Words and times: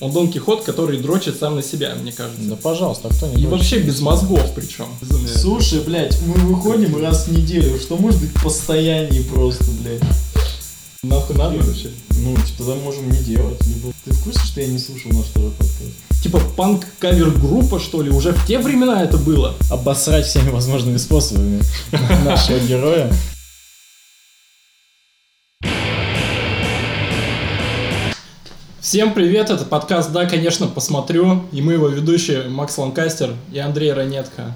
Он 0.00 0.10
Дон 0.10 0.30
Кихот, 0.30 0.64
который 0.64 0.98
дрочит 0.98 1.38
сам 1.38 1.54
на 1.54 1.62
себя, 1.62 1.94
мне 1.94 2.10
кажется. 2.10 2.42
Да 2.42 2.56
пожалуйста, 2.56 3.08
а 3.08 3.14
кто 3.14 3.26
не 3.28 3.34
И 3.34 3.36
дрочит? 3.36 3.50
вообще 3.50 3.78
без 3.78 4.00
мозгов 4.00 4.42
причем. 4.54 4.86
Безумие. 5.00 5.28
Слушай, 5.28 5.80
блядь, 5.80 6.20
мы 6.22 6.34
выходим 6.34 7.00
раз 7.00 7.28
в 7.28 7.32
неделю. 7.32 7.78
Что 7.78 7.96
может 7.96 8.20
быть 8.20 8.30
в 8.30 8.42
постоянии 8.42 9.22
просто, 9.22 9.64
блядь? 9.82 10.02
Нахуй 11.04 11.36
надо 11.36 11.58
вообще. 11.58 11.90
Ну, 12.18 12.34
типа, 12.34 12.58
тогда 12.58 12.74
можем 12.76 13.08
не 13.10 13.18
делать. 13.18 13.60
Либо... 13.66 13.92
Ты 14.04 14.12
в 14.12 14.24
курсе, 14.24 14.40
что 14.40 14.60
я 14.62 14.66
не 14.66 14.78
слушал 14.78 15.12
наш 15.12 15.26
второй 15.26 15.50
подкаст? 15.52 15.92
Типа 16.22 16.40
панк-кавер-группа, 16.56 17.78
что 17.78 18.02
ли? 18.02 18.10
Уже 18.10 18.32
в 18.32 18.46
те 18.46 18.58
времена 18.58 19.02
это 19.02 19.16
было. 19.18 19.54
Обосрать 19.70 20.26
всеми 20.26 20.48
возможными 20.50 20.96
способами 20.96 21.60
нашего 22.24 22.58
героя. 22.58 23.12
Всем 28.94 29.12
привет, 29.12 29.50
это 29.50 29.64
подкаст 29.64 30.12
«Да, 30.12 30.24
конечно, 30.24 30.68
посмотрю». 30.68 31.42
И 31.50 31.60
мы 31.60 31.72
его 31.72 31.88
ведущие 31.88 32.44
Макс 32.48 32.78
Ланкастер 32.78 33.30
и 33.52 33.58
Андрей 33.58 33.92
Ранетко. 33.92 34.52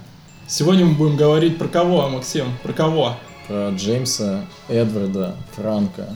Сегодня 0.46 0.84
мы 0.84 0.94
будем 0.94 1.16
говорить 1.16 1.58
про 1.58 1.66
кого, 1.66 2.08
Максим? 2.08 2.56
Про 2.62 2.72
кого? 2.72 3.16
Про 3.48 3.70
Джеймса 3.70 4.44
Эдварда 4.68 5.34
Франка. 5.56 6.14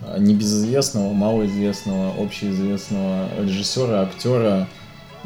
а, 0.00 0.18
Небезызвестного, 0.18 1.12
малоизвестного, 1.12 2.20
общеизвестного 2.20 3.28
режиссера, 3.40 4.02
актера 4.02 4.66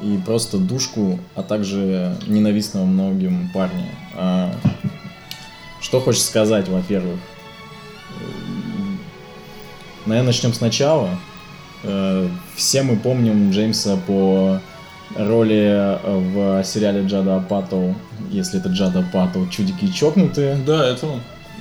и 0.03 0.19
просто 0.27 0.59
душку, 0.59 1.19
а 1.35 1.43
также 1.43 2.19
ненавистного 2.27 2.85
многим 2.85 3.51
парня. 3.55 3.89
А, 4.15 4.55
Что 5.81 5.99
хочешь 5.99 6.25
сказать, 6.25 6.69
во-первых? 6.69 7.19
Наверное, 10.05 10.27
начнем 10.27 10.53
сначала. 10.53 11.09
Э, 11.83 12.29
Все 12.55 12.83
мы 12.83 12.97
помним 12.97 13.51
Джеймса 13.51 13.97
по 14.07 14.61
роли 15.17 15.63
э, 15.63 15.99
в 16.63 16.65
сериале 16.65 17.07
Джада 17.07 17.37
Апатоу, 17.37 17.95
если 18.31 18.61
это 18.61 18.69
Джада 18.71 19.01
Апатоу, 19.01 19.47
«Чудики 19.49 19.85
и 19.87 19.93
чокнутые», 19.93 20.57
Да, 20.67 20.87
это 20.89 21.07
он. 21.07 21.21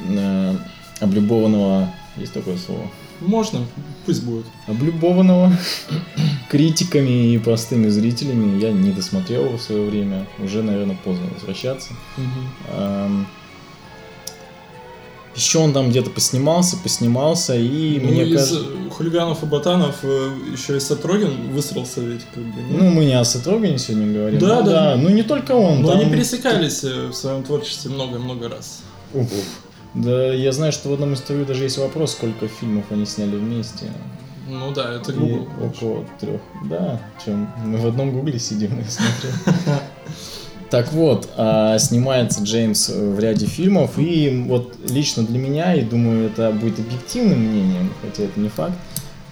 э, 0.10 0.56
облюбованного, 1.00 1.90
есть 2.18 2.34
такое 2.34 2.58
слово, 2.58 2.84
Можно, 3.20 3.60
пусть 4.06 4.24
будет. 4.24 4.46
облюбованного 4.68 5.52
критиками 6.50 7.34
и 7.34 7.38
простыми 7.40 7.88
зрителями. 7.90 8.60
Я 8.62 8.72
не 8.72 8.92
досмотрел 8.92 9.46
его 9.46 9.58
в 9.58 9.62
свое 9.62 9.90
время, 9.90 10.26
уже, 10.40 10.62
наверное, 10.64 10.98
поздно 11.04 11.26
возвращаться. 11.34 11.90
Эм, 12.74 13.28
Еще 15.36 15.60
он 15.60 15.72
там 15.74 15.90
где-то 15.90 16.10
поснимался, 16.10 16.76
поснимался, 16.78 17.56
и 17.56 18.00
Ну, 18.02 18.12
мне 18.12 18.26
кажется... 18.34 18.60
хулиганов 18.92 19.44
и 19.44 19.46
ботанов 19.46 19.96
э, 20.04 20.32
еще 20.52 20.76
и 20.76 20.80
Сатрогин 20.82 21.52
высрался 21.54 22.02
ведь, 22.02 22.22
как 22.34 22.44
бы. 22.44 22.62
Ну, 22.70 22.90
мы 22.90 23.06
не 23.06 23.14
о 23.14 23.24
Сатрогане 23.24 23.78
сегодня 23.78 24.14
говорим. 24.14 24.40
Да, 24.40 24.60
Ну 24.60 24.66
да. 24.66 24.96
Ну, 24.98 25.10
не 25.10 25.24
только 25.24 25.54
он. 25.54 25.82
Но 25.84 25.92
там- 25.92 26.02
они 26.02 26.12
пересекались 26.12 26.84
э, 26.84 27.08
в 27.08 27.14
своем 27.14 27.44
творчестве 27.44 27.92
много-много 27.92 28.50
раз. 28.50 28.82
Уф. 29.14 29.28
Да, 29.94 30.34
я 30.34 30.52
знаю, 30.52 30.72
что 30.74 30.90
в 30.90 30.94
одном 30.94 31.14
интервью 31.14 31.46
даже 31.46 31.64
есть 31.64 31.78
вопрос, 31.78 32.12
сколько 32.12 32.48
фильмов 32.48 32.86
они 32.92 33.06
сняли 33.06 33.36
вместе. 33.38 33.86
Ну 34.50 34.74
да, 34.74 34.94
это 34.96 35.14
И 35.14 35.16
Google. 35.16 35.48
около 35.64 36.06
трех. 36.20 36.42
Да, 36.66 37.00
чем 37.24 37.50
мы 37.66 37.78
в 37.78 37.86
одном 37.88 38.12
гугле 38.12 38.38
сидим, 38.38 38.78
я 38.78 38.86
смотрю. 38.90 39.32
Так 40.72 40.94
вот, 40.94 41.28
а, 41.36 41.78
снимается 41.80 42.42
Джеймс 42.42 42.88
в 42.88 43.20
ряде 43.20 43.46
фильмов, 43.46 44.00
и 44.00 44.46
вот 44.48 44.74
лично 44.90 45.24
для 45.24 45.38
меня, 45.38 45.76
и 45.76 45.82
думаю, 45.82 46.28
это 46.28 46.52
будет 46.52 46.80
объективным 46.80 47.40
мнением, 47.40 47.92
хотя 48.02 48.24
это 48.24 48.40
не 48.40 48.48
факт, 48.48 48.74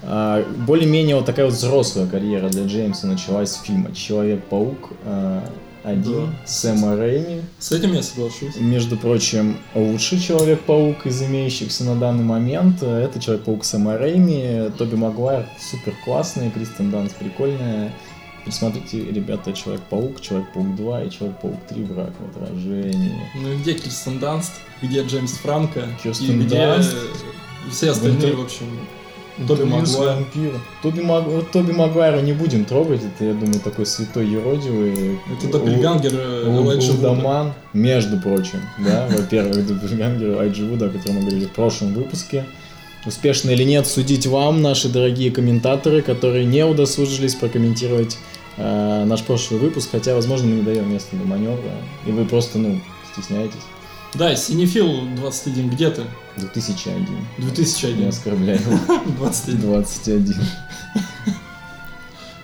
а, 0.03 0.43
более-менее 0.67 1.15
вот 1.15 1.25
такая 1.25 1.45
вот 1.45 1.55
взрослая 1.55 2.07
карьера 2.07 2.49
для 2.49 2.65
Джеймса 2.65 3.07
началась 3.07 3.51
с 3.51 3.61
фильма 3.61 3.95
«Человек-паук» 3.95 4.91
а, 5.05 5.43
один 5.83 6.25
Да. 6.25 6.45
Сэма 6.45 6.97
Рэйми. 6.97 7.41
С 7.57 7.71
этим 7.71 7.93
я 7.93 8.03
соглашусь. 8.03 8.57
Между 8.59 8.97
прочим, 8.97 9.57
лучший 9.73 10.19
Человек-паук 10.19 11.05
из 11.05 11.21
имеющихся 11.21 11.85
на 11.85 11.95
данный 11.95 12.23
момент 12.23 12.79
э, 12.81 13.05
это 13.05 13.19
Человек-паук 13.21 13.63
Сэма 13.63 13.97
Рэйми, 13.97 14.71
Тоби 14.77 14.95
Магуайр 14.95 15.45
супер 15.57 15.93
классный, 16.03 16.51
Кристен 16.51 16.91
Данс 16.91 17.13
прикольная. 17.13 17.93
Пересмотрите, 18.45 19.03
ребята, 19.11 19.53
Человек-паук, 19.53 20.21
Человек-паук 20.21 20.75
2 20.75 21.03
и 21.03 21.09
Человек-паук 21.09 21.57
3 21.69 21.83
Враг 21.83 22.11
в 22.19 22.37
отражении. 22.37 23.21
Ну 23.35 23.51
и 23.53 23.57
где 23.57 23.73
Кирстен 23.73 24.19
Данст, 24.19 24.53
где 24.81 25.03
Джеймс 25.03 25.33
Франко, 25.33 25.87
Кирстен 26.03 26.41
и 26.41 26.45
где 26.45 26.55
Данст. 26.55 26.93
э, 26.93 27.69
все 27.71 27.91
остальные, 27.91 28.19
Винтер- 28.19 28.35
в 28.37 28.41
общем. 28.41 28.65
Тоби 29.47 29.63
Магуайр. 29.63 30.15
вампиром. 30.15 30.61
Тоби, 30.83 30.99
Маг... 30.99 31.25
Тоби 31.53 31.71
Магуайра 31.71 32.19
не 32.19 32.33
будем 32.33 32.65
трогать, 32.65 33.01
это, 33.03 33.23
я 33.23 33.33
думаю, 33.33 33.59
такой 33.61 33.85
святой 33.85 34.27
юродивый. 34.27 35.17
Это 35.31 35.47
Доппельгангер 35.49 36.11
э, 36.13 36.43
Элайджа 36.45 36.91
Вуда. 36.91 37.55
Между 37.71 38.19
прочим, 38.19 38.59
да, 38.79 39.07
во-первых, 39.09 39.65
Доппельгангер 39.65 40.29
Элайджа 40.33 40.65
Вуда, 40.65 40.87
о 40.87 40.89
котором 40.89 41.15
мы 41.15 41.21
говорили 41.21 41.45
в 41.45 41.51
прошлом 41.51 41.93
выпуске. 41.93 42.43
Успешно 43.05 43.51
или 43.51 43.63
нет, 43.63 43.87
судить 43.87 44.27
вам, 44.27 44.61
наши 44.61 44.89
дорогие 44.89 45.31
комментаторы, 45.31 46.01
которые 46.01 46.43
не 46.43 46.65
удосужились 46.65 47.33
прокомментировать 47.35 48.17
э, 48.59 49.05
наш 49.05 49.23
прошлый 49.23 49.59
выпуск, 49.59 49.89
хотя, 49.91 50.13
возможно, 50.13 50.47
мы 50.47 50.57
не 50.57 50.61
даем 50.61 50.91
места 50.91 51.15
для 51.15 51.25
маневра, 51.25 51.71
и 52.05 52.11
вы 52.11 52.25
просто, 52.25 52.59
ну, 52.59 52.79
стесняетесь. 53.11 53.63
Да, 54.13 54.35
Синефил 54.35 55.07
21, 55.15 55.69
где 55.69 55.89
ты? 55.89 56.03
2001. 56.37 57.07
2001. 57.37 57.99
Не 57.99 58.05
оскорбляю. 58.07 58.59
21. 59.17 59.61
21. 59.61 60.35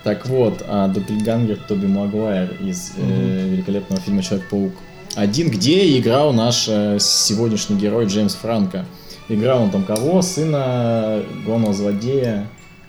Так 0.03 0.27
вот, 0.27 0.63
а 0.67 0.87
Доппельгангер 0.87 1.57
Тоби 1.67 1.87
Магуайр 1.87 2.51
из 2.61 2.91
э, 2.95 3.49
великолепного 3.49 3.99
фильма 3.99 4.21
Человек-паук 4.21 4.73
1, 5.15 5.49
где 5.49 5.97
играл 5.97 6.33
наш 6.33 6.67
э, 6.67 6.97
сегодняшний 6.99 7.77
герой 7.77 8.05
Джеймс 8.05 8.35
Франко. 8.35 8.85
Играл 9.29 9.63
он 9.63 9.71
там 9.71 9.83
кого? 9.83 10.21
Сына 10.21 11.23
главного 11.45 11.73
злодея, 11.73 12.47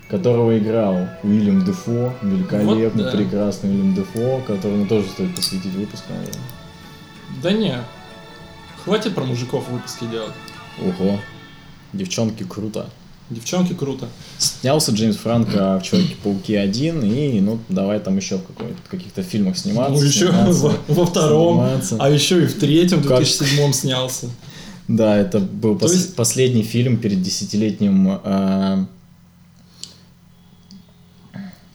которого 0.08 0.56
играл 0.58 1.08
Уильям 1.22 1.64
Дефо, 1.64 2.12
великолепный, 2.22 3.04
Вот 3.04 3.12
да. 3.12 3.16
прекрасный 3.18 3.70
Уильям 3.70 3.94
Дефо, 3.94 4.40
которому 4.46 4.86
тоже 4.86 5.08
стоит 5.08 5.34
посвятить 5.34 5.72
выпуск, 5.72 6.04
наверное. 6.08 6.42
Да 7.42 7.52
не. 7.52 7.76
Хватит 8.84 9.14
про 9.14 9.24
мужиков 9.24 9.68
выпуски 9.68 10.04
делать. 10.04 10.32
Ого, 10.80 11.18
девчонки, 11.92 12.44
круто. 12.44 12.88
Девчонки 13.28 13.74
круто. 13.74 14.08
Снялся 14.38 14.92
Джеймс 14.92 15.16
Франко 15.16 15.80
в 15.80 15.82
Человеке-пауке 15.82 16.60
1, 16.60 17.02
и 17.02 17.40
ну 17.40 17.58
давай 17.68 17.98
там 17.98 18.16
еще 18.16 18.36
в 18.38 18.88
каких-то 18.88 19.24
фильмах 19.24 19.58
сниматься. 19.58 19.94
Ну 20.00 20.02
еще 20.06 20.28
сниматься, 20.28 20.60
во, 20.86 20.94
во 20.94 21.06
втором, 21.06 21.56
сниматься. 21.56 21.96
а 21.98 22.08
еще 22.08 22.44
и 22.44 22.46
в 22.46 22.56
третьем, 22.60 23.00
в 23.00 23.08
Как- 23.08 23.16
2007 23.18 23.72
снялся. 23.72 24.28
Да, 24.86 25.16
это 25.16 25.40
был 25.40 25.74
пос- 25.74 25.92
есть- 25.92 26.14
последний 26.14 26.62
фильм 26.62 26.98
перед 26.98 27.20
десятилетним 27.20 28.20
э, 28.22 28.86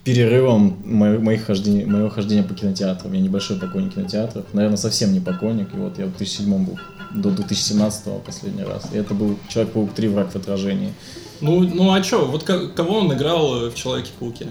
перерывом 0.03 0.77
мо- 0.85 1.19
моих 1.19 1.45
хождений, 1.45 1.85
моего 1.85 2.09
хождения 2.09 2.43
по 2.43 2.53
кинотеатрам. 2.53 3.13
Я 3.13 3.21
небольшой 3.21 3.57
поклонник 3.59 3.93
кинотеатров. 3.95 4.45
Наверное, 4.53 4.77
совсем 4.77 5.13
не 5.13 5.19
поклонник. 5.19 5.73
И 5.73 5.77
вот 5.77 5.99
я 5.99 6.05
в 6.05 6.17
2007 6.17 6.65
был 6.65 6.77
до 7.13 7.29
2017 7.31 8.19
последний 8.25 8.63
раз. 8.63 8.87
И 8.93 8.97
это 8.97 9.13
был 9.13 9.37
Человек-паук 9.49 9.93
3 9.93 10.07
Враг 10.07 10.31
в 10.31 10.35
отражении. 10.35 10.93
Ну, 11.41 11.59
ну 11.61 11.91
а 11.93 12.01
чё, 12.01 12.25
вот 12.25 12.43
ко- 12.43 12.67
кого 12.67 12.97
он 12.99 13.13
играл 13.13 13.69
в 13.69 13.75
Человеке-пауке? 13.75 14.47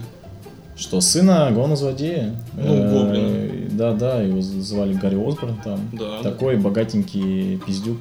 Что, 0.77 1.01
сына 1.01 1.51
главного 1.53 1.77
злодея? 1.77 2.43
Ну, 2.57 2.75
Э, 2.75 2.93
Гоблина. 2.93 3.69
Да, 3.73 3.93
да, 3.93 4.23
его 4.23 4.41
звали 4.41 4.95
Гарри 4.95 5.17
Осборн 5.17 5.57
там. 5.63 5.81
Да. 5.93 6.23
Такой 6.23 6.57
богатенький 6.57 7.59
пиздюк, 7.67 7.99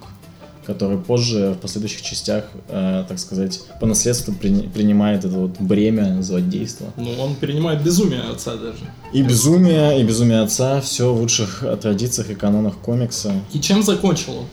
который 0.69 0.99
позже 0.99 1.55
в 1.57 1.61
последующих 1.61 2.03
частях, 2.03 2.43
э, 2.67 3.03
так 3.07 3.17
сказать, 3.17 3.59
по 3.79 3.87
наследству 3.87 4.31
прини- 4.31 4.69
принимает 4.69 5.25
это 5.25 5.35
вот 5.35 5.59
бремя 5.59 6.21
злодейства. 6.21 6.93
Ну, 6.95 7.11
он 7.19 7.35
перенимает 7.35 7.81
безумие 7.81 8.21
отца 8.21 8.53
даже. 8.55 8.77
И 9.11 9.23
безумие, 9.23 9.99
и 9.99 10.03
безумие 10.03 10.41
отца, 10.41 10.79
все 10.79 11.11
в 11.11 11.19
лучших 11.19 11.63
э, 11.63 11.75
традициях 11.75 12.29
и 12.29 12.35
канонах 12.35 12.77
комикса. 12.77 13.33
И 13.51 13.59
чем 13.59 13.81
закончил 13.81 14.37
он? 14.37 14.45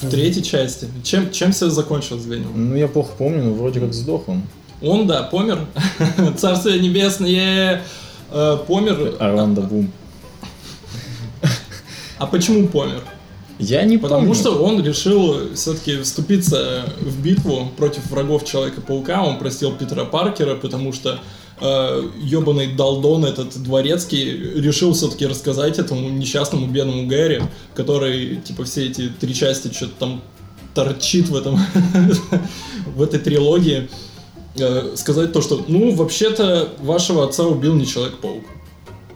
В 0.00 0.10
третьей 0.10 0.42
части. 0.42 0.88
Чем, 1.04 1.30
чем 1.30 1.52
все 1.52 1.70
закончилось 1.70 2.24
для 2.24 2.38
него? 2.38 2.50
Ну, 2.52 2.74
я 2.74 2.88
плохо 2.88 3.12
помню, 3.16 3.44
но 3.44 3.52
вроде 3.52 3.78
как 3.78 3.94
сдох 3.94 4.28
он. 4.28 4.42
Он, 4.82 5.06
да, 5.06 5.22
помер. 5.22 5.66
Царствие 6.36 6.80
небесное 6.80 7.82
э, 8.32 8.58
помер. 8.66 9.14
Орландо 9.20 9.60
Блум. 9.60 9.92
А 12.18 12.26
почему 12.26 12.66
помер? 12.66 13.02
Я 13.60 13.84
не 13.84 13.98
Потому 13.98 14.22
помню. 14.22 14.34
что 14.34 14.62
он 14.62 14.82
решил 14.82 15.54
все-таки 15.54 16.00
вступиться 16.02 16.84
в 17.00 17.22
битву 17.22 17.70
против 17.76 18.06
врагов 18.10 18.44
Человека-паука. 18.44 19.22
Он 19.22 19.38
простил 19.38 19.72
Питера 19.72 20.04
Паркера, 20.04 20.54
потому 20.54 20.92
что 20.92 21.20
э, 21.60 22.08
ебаный 22.22 22.68
долдон 22.68 23.24
этот 23.24 23.62
дворецкий 23.62 24.24
решил 24.60 24.94
все-таки 24.94 25.26
рассказать 25.26 25.78
этому 25.78 26.08
несчастному 26.08 26.66
бедному 26.66 27.06
Гэри, 27.06 27.42
который, 27.74 28.36
типа, 28.36 28.64
все 28.64 28.86
эти 28.86 29.08
три 29.08 29.34
части 29.34 29.72
что-то 29.72 29.92
там 29.98 30.22
торчит 30.74 31.28
в 31.28 31.36
этом 31.36 31.58
в 32.96 33.02
этой 33.02 33.20
трилогии. 33.20 33.88
э, 34.56 34.92
сказать 34.96 35.32
то, 35.32 35.42
что, 35.42 35.64
ну, 35.68 35.94
вообще-то, 35.94 36.70
вашего 36.80 37.24
отца 37.24 37.44
убил 37.44 37.74
не 37.74 37.86
Человек-паук. 37.86 38.44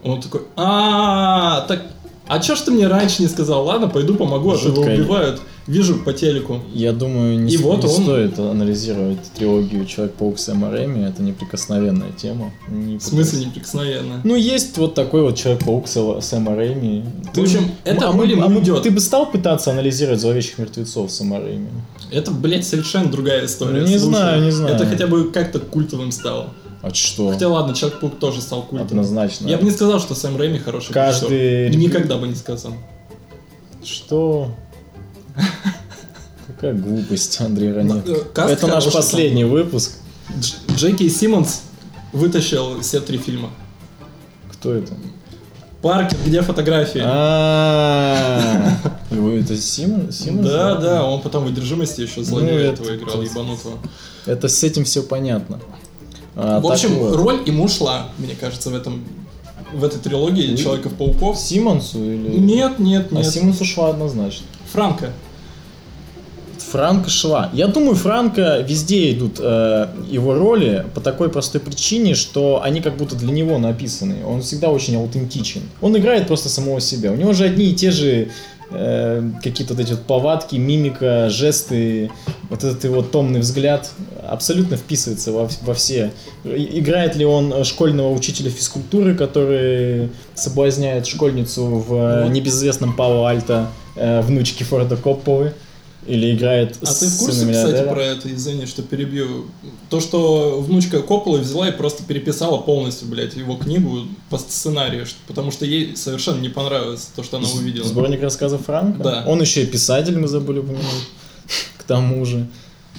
Он 0.03 0.21
такой, 0.21 0.43
а, 0.57 1.63
так, 1.63 1.94
а 2.27 2.39
чё 2.41 2.57
ж 2.57 2.61
ты 2.61 2.71
мне 2.71 2.87
раньше 2.89 3.23
не 3.23 3.29
сказал? 3.29 3.65
Ладно, 3.67 3.89
пойду 3.89 4.15
помогу, 4.15 4.51
а 4.53 4.59
то 4.59 4.69
его 4.69 4.83
убивают. 4.83 5.41
Вижу 5.67 5.95
по 5.97 6.13
телеку. 6.13 6.61
Я 6.75 6.93
думаю, 6.93 7.39
не, 7.39 7.55
И 7.55 7.57
с- 7.57 7.61
вот 7.63 7.83
не 7.85 7.89
он- 7.89 8.03
стоит 8.03 8.39
анализировать 8.39 9.19
трилогию 9.35 9.87
Человек-паук 9.87 10.39
Сэма 10.39 10.71
Рэйми, 10.71 11.01
это 11.05 11.23
неприкосновенная 11.23 12.13
тема. 12.13 12.53
Не 12.69 12.99
В 12.99 13.03
смысле 13.03 13.47
неприкосновенно? 13.47 14.21
Ну, 14.25 14.35
есть 14.37 14.77
вот 14.77 14.95
такой 14.95 15.23
вот 15.23 15.37
Человек-паук 15.37 15.87
Сэ- 15.87 16.21
Сэма 16.21 16.55
Рэйми. 16.55 17.05
В 17.33 17.39
общем, 17.39 17.71
это 17.85 18.09
а 18.11 18.13
были 18.13 18.39
а 18.39 18.49
мы 18.49 18.61
идет. 18.61 18.83
Ты 18.83 18.91
бы 18.91 19.01
стал 19.01 19.31
пытаться 19.31 19.71
анализировать 19.71 20.21
зловещих 20.21 20.59
мертвецов 20.59 21.11
Сэма 21.11 21.41
Рэйми? 21.41 21.69
Это, 22.11 22.31
блядь, 22.31 22.67
совершенно 22.67 23.11
другая 23.11 23.47
история. 23.47 23.81
Ну, 23.81 23.87
не 23.87 23.97
знаю, 23.97 24.43
не 24.45 24.51
знаю. 24.51 24.75
Это 24.75 24.85
хотя 24.87 25.07
бы 25.07 25.31
как-то 25.31 25.61
культовым 25.61 26.13
стало. 26.13 26.51
А 26.85 26.93
что? 26.93 27.31
Хотя 27.31 27.49
ладно, 27.49 27.75
Человек-паук 27.75 28.19
тоже 28.19 28.43
стал 28.43 28.61
культовым. 28.63 28.87
Однозначно. 29.01 29.49
Я 29.49 29.57
бы 29.57 29.65
не 29.65 29.71
сказал, 29.71 29.99
что 30.01 30.15
Сэм 30.15 30.37
Рэйми 30.37 30.59
хороший 30.59 30.93
Каждый- 30.93 31.69
режиссер. 31.69 31.81
Никогда 31.81 32.19
бы 32.19 32.29
не 32.29 32.35
сказал. 32.35 32.75
Что? 33.83 34.51
Какая 36.47 36.75
глупость, 36.75 37.41
Андрей 37.41 37.73
Ранет. 37.73 38.07
Ну, 38.07 38.15
э, 38.15 38.51
Это 38.51 38.67
наш 38.67 38.85
последний 38.93 39.45
выпуск. 39.45 39.93
Дж- 40.39 40.57
Джеки 40.77 41.09
Симмонс 41.09 41.63
вытащил 42.13 42.81
все 42.83 43.01
три 43.01 43.17
фильма. 43.19 43.51
Кто 44.53 44.75
это? 44.75 44.93
Паркер, 45.81 46.19
где 46.25 46.43
фотографии? 46.43 47.03
А, 47.05 48.77
Это 49.11 49.57
Симон? 49.57 50.13
Симон? 50.13 50.45
Да, 50.45 50.77
да, 50.77 51.05
он 51.05 51.21
потом 51.21 51.45
в 51.45 51.49
одержимости 51.49 52.03
еще 52.03 52.23
злодея 52.23 52.53
Ну, 52.53 52.59
этого 52.59 52.87
это 52.91 52.97
играл, 52.97 53.23
ебанутого. 53.23 53.79
Это 54.27 54.49
с 54.49 54.63
этим 54.65 54.85
все 54.85 55.03
понятно. 55.03 55.61
А, 56.37 56.61
В 56.61 56.63
так 56.63 56.73
общем, 56.73 56.99
вот. 56.99 57.17
роль 57.17 57.43
ему 57.47 57.69
шла, 57.69 58.09
мне 58.19 58.35
кажется, 58.39 58.71
в 58.71 58.75
этом 58.75 59.05
в 59.73 59.83
этой 59.85 59.99
трилогии 59.99 60.53
Ну, 60.53 60.57
Человеков-пауков. 60.57 61.37
Симонсу 61.37 61.99
или... 61.99 62.39
Нет, 62.39 62.79
нет, 62.79 63.09
А 63.11 63.17
нет. 63.17 63.27
Симонсу 63.27 63.65
шла 63.65 63.91
однозначно. 63.91 64.47
Франко. 64.73 65.11
Франко 66.71 67.09
шла. 67.11 67.51
Я 67.53 67.69
думаю, 67.69 67.95
Франко 67.95 68.65
везде 68.67 69.13
идут 69.13 69.39
э, 69.39 69.89
его 70.09 70.35
роли 70.35 70.85
по 70.95 71.01
такой 71.01 71.29
простой 71.29 71.61
причине, 71.61 72.15
что 72.15 72.63
они 72.63 72.81
как 72.81 72.97
будто 72.97 73.15
для 73.15 73.33
него 73.33 73.59
написаны. 73.59 74.25
Он 74.27 74.43
всегда 74.43 74.71
очень 74.71 74.97
аутентичен. 74.97 75.63
Он 75.81 75.97
играет 75.97 76.27
просто 76.27 76.49
самого 76.49 76.81
себя. 76.81 77.13
У 77.13 77.17
него 77.17 77.33
же 77.33 77.45
одни 77.45 77.67
и 77.67 77.75
те 77.75 77.91
же 77.91 78.31
э, 78.71 79.31
какие-то 79.43 79.75
вот 79.75 79.83
эти 79.85 79.91
вот 79.91 80.03
повадки, 80.03 80.57
мимика, 80.57 81.31
жесты, 81.31 82.11
вот 82.51 82.65
этот 82.65 82.83
его 82.83 83.03
томный 83.03 83.41
взгляд 83.41 83.91
абсолютно 84.29 84.77
вписывается 84.77 85.33
во, 85.33 85.49
во 85.63 85.75
все. 85.75 86.13
Играет 86.45 87.17
ли 87.17 87.25
он 87.25 87.65
школьного 87.65 88.13
учителя 88.13 88.51
физкультуры, 88.51 89.15
который 89.15 90.11
соблазняет 90.35 91.07
школьницу 91.07 91.65
в 91.65 91.95
э, 91.95 92.23
Вот. 92.25 92.33
небезызвестном 92.33 92.95
Пало 92.97 93.29
Альто 93.29 93.71
э, 93.97 94.21
внучки 94.23 94.63
Форда 94.63 94.97
Копполы? 94.97 95.55
Или 96.07 96.35
играет 96.35 96.77
А 96.83 96.93
ты 96.93 97.07
в 97.07 97.19
курсе, 97.19 97.51
кстати, 97.51 97.89
про 97.89 98.03
это, 98.03 98.33
извини, 98.33 98.67
что 98.67 98.83
перебью? 98.83 99.47
То, 99.89 100.01
что 100.01 100.61
внучка 100.61 101.01
Копполы 101.01 101.39
взяла 101.39 101.69
и 101.69 101.73
просто 101.73 102.03
переписала 102.03 102.59
полностью, 102.59 103.09
блядь, 103.09 103.35
его 103.37 103.57
книгу 103.57 104.03
по 104.29 104.37
сценарию, 104.37 105.07
потому 105.27 105.51
что 105.51 105.65
ей 105.65 105.97
совершенно 105.97 106.41
не 106.41 106.51
понравилось 106.51 107.09
то, 107.17 107.23
что 107.23 107.39
она 107.39 107.49
увидела. 107.49 107.87
Сборник 107.87 108.21
рассказов 108.21 108.67
Франка? 108.67 109.03
Да. 109.03 109.25
Он 109.27 109.41
еще 109.41 109.63
и 109.63 109.67
писатель, 109.67 110.19
мы 110.19 110.29
забыли 110.29 110.59
упомянуть. 110.59 111.09
К 111.79 111.83
тому 111.85 112.25
же. 112.27 112.47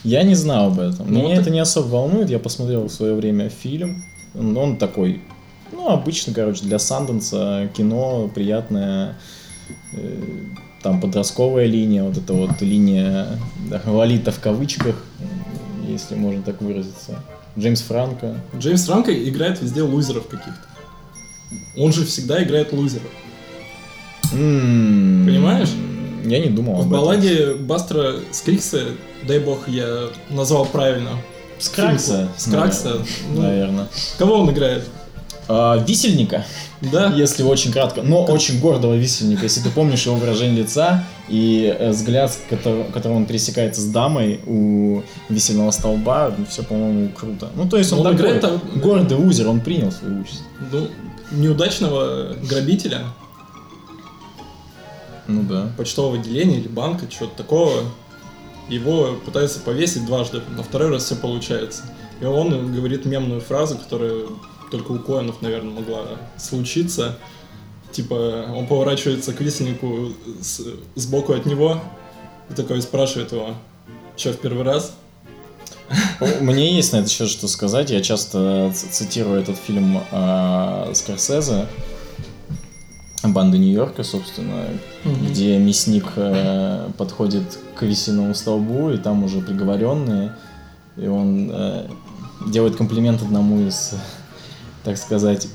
Я 0.05 0.23
не 0.23 0.35
знал 0.35 0.67
об 0.67 0.79
этом. 0.79 1.11
Ну, 1.11 1.19
Меня 1.19 1.35
вот 1.35 1.39
это 1.41 1.49
не 1.49 1.59
особо 1.59 1.87
волнует. 1.87 2.29
Я 2.29 2.39
посмотрел 2.39 2.83
в 2.87 2.91
свое 2.91 3.13
время 3.15 3.49
фильм. 3.49 4.03
Он 4.37 4.55
он 4.57 4.77
такой, 4.77 5.21
ну, 5.71 5.89
обычно, 5.89 6.33
короче, 6.33 6.61
для 6.63 6.79
Санденса 6.79 7.69
кино 7.75 8.29
приятное. 8.33 9.15
э, 9.93 10.19
Там 10.83 11.01
подростковая 11.01 11.65
линия, 11.65 12.03
вот 12.03 12.17
эта 12.17 12.33
вот 12.33 12.61
линия 12.61 13.27
Лолита 13.85 14.31
в 14.31 14.39
кавычках, 14.39 14.95
если 15.87 16.15
можно 16.15 16.41
так 16.43 16.61
выразиться. 16.61 17.23
Джеймс 17.57 17.81
Франко. 17.81 18.35
Джеймс 18.59 18.85
Франко 18.85 19.11
играет 19.29 19.61
везде 19.61 19.81
лузеров 19.81 20.27
каких-то. 20.27 20.67
Он 21.77 21.91
же 21.93 22.05
всегда 22.05 22.43
играет 22.43 22.73
лузеров. 22.73 23.09
М, 24.33 25.23
Понимаешь? 25.25 25.69
Я 26.25 26.39
не 26.39 26.49
думал 26.49 26.75
В 26.75 26.79
об 26.81 26.87
этом. 26.87 26.91
балладе 26.91 27.53
Бастера 27.55 28.15
Скрикса, 28.31 28.81
дай 29.27 29.39
бог 29.39 29.67
я 29.67 30.09
назвал 30.29 30.65
правильно. 30.65 31.11
Скракса. 31.59 32.27
Скракса. 32.37 32.97
Ну, 33.33 33.41
Наверное. 33.41 33.87
Кого 34.17 34.35
он 34.39 34.51
играет? 34.51 34.83
А, 35.47 35.77
висельника, 35.87 36.43
Да? 36.81 37.13
если 37.15 37.43
очень 37.43 37.71
кратко, 37.71 38.01
но 38.01 38.23
очень 38.25 38.59
гордого 38.59 38.95
висельника, 38.95 39.43
если 39.43 39.61
ты 39.61 39.69
помнишь 39.69 40.05
его 40.07 40.15
выражение 40.15 40.63
лица 40.63 41.03
и 41.29 41.73
э, 41.79 41.91
взгляд, 41.91 42.31
с 42.31 42.39
котор- 42.49 42.91
которым 42.91 43.17
он 43.17 43.25
пересекается 43.25 43.79
с 43.79 43.85
дамой 43.85 44.39
у 44.47 45.03
висельного 45.29 45.69
столба, 45.69 46.33
все, 46.49 46.63
по-моему, 46.63 47.09
круто. 47.09 47.49
Ну, 47.55 47.69
то 47.69 47.77
есть 47.77 47.93
он, 47.93 47.99
Он 48.05 48.17
такой 48.17 48.37
играет 48.37 48.59
гордый 48.81 49.17
узер, 49.19 49.47
он 49.47 49.61
принял 49.61 49.91
свою 49.91 50.21
участь. 50.21 50.41
Ну, 50.71 50.87
неудачного 51.31 52.33
грабителя, 52.49 53.01
Ну 55.27 55.43
да. 55.43 55.71
почтового 55.77 56.17
отделения 56.17 56.57
или 56.59 56.67
банка, 56.67 57.07
чего-то 57.07 57.35
такого. 57.37 57.83
Его 58.69 59.15
пытаются 59.25 59.59
повесить 59.59 60.05
дважды, 60.05 60.41
на 60.55 60.63
второй 60.63 60.89
раз 60.89 61.03
все 61.05 61.15
получается. 61.15 61.83
И 62.21 62.25
он 62.25 62.73
говорит 62.73 63.05
мемную 63.05 63.41
фразу, 63.41 63.77
которая 63.77 64.23
только 64.71 64.91
у 64.91 64.99
Коинов, 64.99 65.41
наверное, 65.41 65.71
могла 65.73 66.05
случиться. 66.37 67.17
Типа, 67.91 68.45
он 68.55 68.67
поворачивается 68.67 69.33
к 69.33 69.41
висельнику 69.41 70.09
с- 70.41 70.65
сбоку 70.95 71.33
от 71.33 71.45
него 71.45 71.79
и 72.49 72.53
такой 72.53 72.81
спрашивает 72.81 73.31
его, 73.31 73.55
что 74.17 74.31
в 74.33 74.37
первый 74.37 74.63
раз? 74.63 74.95
Мне 76.41 76.75
есть 76.75 76.91
на 76.93 76.97
это 76.97 77.09
счет 77.09 77.29
что 77.29 77.47
сказать. 77.47 77.91
Я 77.91 78.01
часто 78.01 78.73
цитирую 78.73 79.39
этот 79.39 79.57
фильм 79.57 80.01
а, 80.11 80.89
Скорсезе 80.93 81.67
«Банда 83.33 83.57
Нью-Йорка», 83.57 84.03
собственно, 84.03 84.65
где 85.03 85.57
мясник 85.57 86.13
э, 86.15 86.89
подходит 86.97 87.59
к 87.75 87.83
висельному 87.83 88.33
столбу, 88.33 88.91
и 88.91 88.97
там 88.97 89.23
уже 89.23 89.41
приговоренные, 89.41 90.33
и 90.97 91.07
он 91.07 91.49
э, 91.51 91.87
делает 92.47 92.75
комплимент 92.75 93.21
одному 93.21 93.59
из, 93.67 93.93
так 94.83 94.97
сказать, 94.97 95.47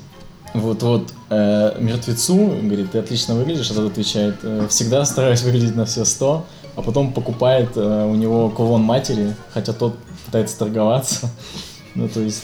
вот-вот 0.53 1.13
э, 1.29 1.77
мертвецу, 1.79 2.57
говорит, 2.61 2.91
ты 2.91 2.99
отлично 2.99 3.35
выглядишь, 3.35 3.71
а 3.71 3.73
тот 3.73 3.91
отвечает, 3.91 4.35
«Э, 4.43 4.67
всегда 4.69 5.05
стараюсь 5.05 5.43
выглядеть 5.43 5.75
на 5.75 5.85
все 5.85 6.03
сто, 6.03 6.45
а 6.75 6.81
потом 6.81 7.13
покупает 7.13 7.71
э, 7.75 8.05
у 8.05 8.15
него 8.15 8.49
кулон 8.49 8.81
матери, 8.81 9.35
хотя 9.53 9.73
тот 9.73 9.95
пытается 10.25 10.57
торговаться. 10.57 11.29
Ну, 11.93 12.07
то 12.07 12.21
есть, 12.21 12.43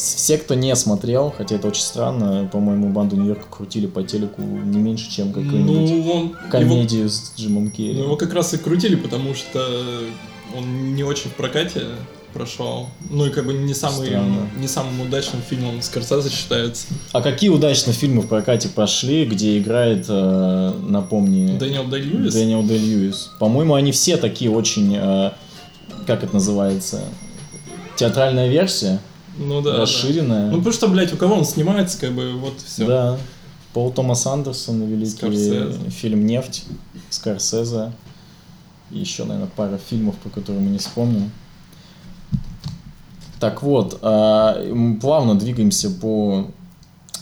все, 0.00 0.38
кто 0.38 0.54
не 0.54 0.74
смотрел, 0.76 1.32
хотя 1.36 1.56
это 1.56 1.68
очень 1.68 1.82
странно, 1.82 2.48
по-моему, 2.52 2.88
банду 2.90 3.16
Нью-Йорка 3.16 3.46
крутили 3.50 3.86
по 3.86 4.02
телеку 4.02 4.42
не 4.42 4.78
меньше, 4.78 5.10
чем 5.10 5.28
какую-нибудь 5.32 5.66
Ну, 5.66 5.84
он... 5.84 5.86
его- 6.26 6.32
комедию 6.50 7.08
с 7.08 7.32
Джимом 7.36 7.70
Керри. 7.70 7.94
Ну, 7.94 8.04
его 8.04 8.16
как 8.16 8.32
раз 8.34 8.54
и 8.54 8.58
крутили, 8.58 8.96
потому 8.96 9.34
что 9.34 9.60
он 10.56 10.94
не 10.94 11.02
очень 11.04 11.30
в 11.30 11.34
прокате 11.34 11.82
прошел. 12.32 12.86
Ну 13.10 13.26
и 13.26 13.30
как 13.30 13.44
бы 13.44 13.52
не 13.52 13.74
самый 13.74 14.06
Странно. 14.08 14.48
не 14.58 14.68
самым 14.68 15.00
удачным 15.00 15.42
фильмом 15.42 15.82
Скорсезе 15.82 16.30
считается. 16.30 16.86
А 17.12 17.22
какие 17.22 17.50
удачные 17.50 17.92
фильмы 17.92 18.22
в 18.22 18.28
прокате 18.28 18.68
прошли, 18.68 19.24
где 19.24 19.58
играет, 19.58 20.06
э, 20.08 20.72
напомни, 20.88 21.58
Дэниел 21.58 21.84
Дэй 21.88 22.02
Льюис. 22.02 22.32
Дэниел 22.32 22.62
Дэй 22.62 22.78
Льюис? 22.78 23.30
По-моему, 23.40 23.74
они 23.74 23.90
все 23.90 24.16
такие 24.16 24.48
очень, 24.50 24.94
э, 24.96 25.32
как 26.06 26.22
это 26.22 26.32
называется, 26.34 27.02
театральная 27.96 28.48
версия, 28.48 29.00
Ну 29.40 29.62
да. 29.62 29.72
да. 29.72 29.78
расширенная. 29.80 30.50
Ну 30.50 30.58
потому 30.58 30.72
что, 30.72 30.86
блядь, 30.88 31.12
у 31.12 31.16
кого 31.16 31.34
он 31.36 31.44
снимается, 31.44 31.98
как 31.98 32.12
бы 32.12 32.32
вот 32.32 32.60
все. 32.64 32.86
Да. 32.86 33.18
Пол 33.72 33.90
Томас 33.92 34.26
Андерсон, 34.26 34.82
великий 34.84 35.10
Скорсезе. 35.12 35.72
фильм 35.90 36.26
«Нефть», 36.26 36.64
Скорсезе. 37.08 37.92
И 38.90 38.98
еще, 38.98 39.24
наверное, 39.24 39.48
пара 39.54 39.78
фильмов, 39.78 40.16
про 40.16 40.28
которые 40.30 40.60
мы 40.60 40.70
не 40.70 40.78
вспомним. 40.78 41.30
Так 43.38 43.62
вот, 43.62 43.98
а, 44.02 44.56
м, 44.62 44.98
плавно 45.00 45.34
двигаемся 45.38 45.88
по 45.90 46.46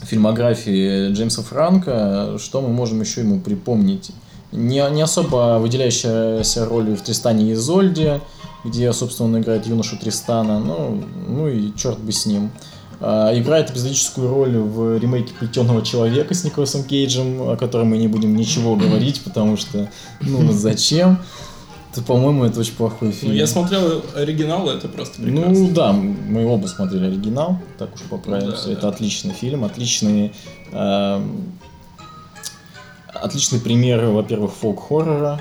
фильмографии 0.02 1.12
Джеймса 1.12 1.42
Франка. 1.42 2.36
Что 2.38 2.60
мы 2.62 2.68
можем 2.70 3.00
еще 3.00 3.20
ему 3.20 3.40
припомнить? 3.40 4.10
Не, 4.50 4.82
не 4.90 5.02
особо 5.02 5.58
выделяющаяся 5.60 6.64
роль 6.64 6.94
в 6.96 7.02
Тристане 7.02 7.50
и 7.50 7.52
Изольде, 7.52 8.22
где, 8.64 8.92
собственно, 8.92 9.28
он 9.28 9.40
играет 9.40 9.66
юношу 9.66 9.96
Тристана. 9.98 10.58
Ну, 10.58 11.04
ну 11.26 11.48
и 11.48 11.72
черт 11.76 11.98
бы 11.98 12.12
с 12.12 12.26
ним. 12.26 12.50
А, 13.00 13.32
Играет 13.38 13.70
эпизодическую 13.70 14.28
роль 14.28 14.56
в 14.58 14.98
ремейке 14.98 15.32
«Плетеного 15.34 15.84
человека» 15.84 16.34
с 16.34 16.44
Николасом 16.44 16.82
Кейджем, 16.82 17.42
о 17.42 17.56
котором 17.56 17.88
мы 17.88 17.98
не 17.98 18.08
будем 18.08 18.34
ничего 18.36 18.76
говорить, 18.76 19.22
потому 19.22 19.56
что, 19.56 19.88
ну, 20.20 20.52
зачем? 20.52 21.18
Это, 21.92 22.02
по-моему, 22.02 22.44
это 22.44 22.60
очень 22.60 22.74
плохой 22.74 23.12
фильм. 23.12 23.32
Ну, 23.32 23.38
я 23.38 23.46
смотрел 23.46 24.02
оригинал, 24.14 24.68
это 24.68 24.88
просто 24.88 25.22
прекрасно. 25.22 25.52
Ну 25.52 25.70
да, 25.70 25.92
мы 25.92 26.46
оба 26.46 26.66
смотрели 26.66 27.06
оригинал, 27.06 27.58
так 27.78 27.94
уж 27.94 28.02
поправимся. 28.02 28.66
Да, 28.66 28.72
это 28.72 28.82
да. 28.82 28.88
отличный 28.88 29.32
фильм, 29.32 29.64
отличный, 29.64 30.34
эм, 30.72 31.58
отличный 33.06 33.58
пример, 33.58 34.04
во-первых, 34.06 34.52
фолк-хоррора. 34.52 35.40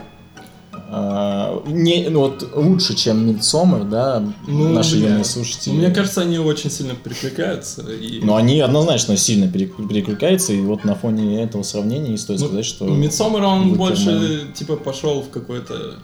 А, 0.89 1.62
не, 1.67 2.08
ну 2.10 2.22
вот 2.22 2.50
лучше, 2.56 2.96
чем 2.96 3.27
Мидсомер, 3.27 3.84
да, 3.84 4.24
Ну, 4.48 4.70
наши 4.70 4.96
юные 4.98 5.25
слушатели. 5.25 5.74
Мне 5.74 5.89
кажется, 5.91 6.22
они 6.22 6.39
очень 6.39 6.72
сильно 6.72 6.96
перекликаются. 6.96 7.82
И... 7.91 8.22
Но 8.24 8.38
они 8.38 8.62
однозначно 8.62 9.17
сильно 9.17 9.51
пере- 9.51 9.67
перекликаются, 9.67 10.53
и 10.53 10.62
вот 10.62 10.86
на 10.86 10.96
фоне 10.96 11.44
этого 11.44 11.63
сравнения 11.63 12.10
не 12.12 12.17
стоит 12.17 12.39
Ну, 12.39 12.48
сказать, 12.48 12.65
что... 12.65 12.86
Мидсомер, 12.86 13.44
он 13.44 13.74
больше, 13.74 14.48
типа, 14.56 14.77
пошел 14.77 15.22
в 15.22 15.29
какой-то... 15.29 15.96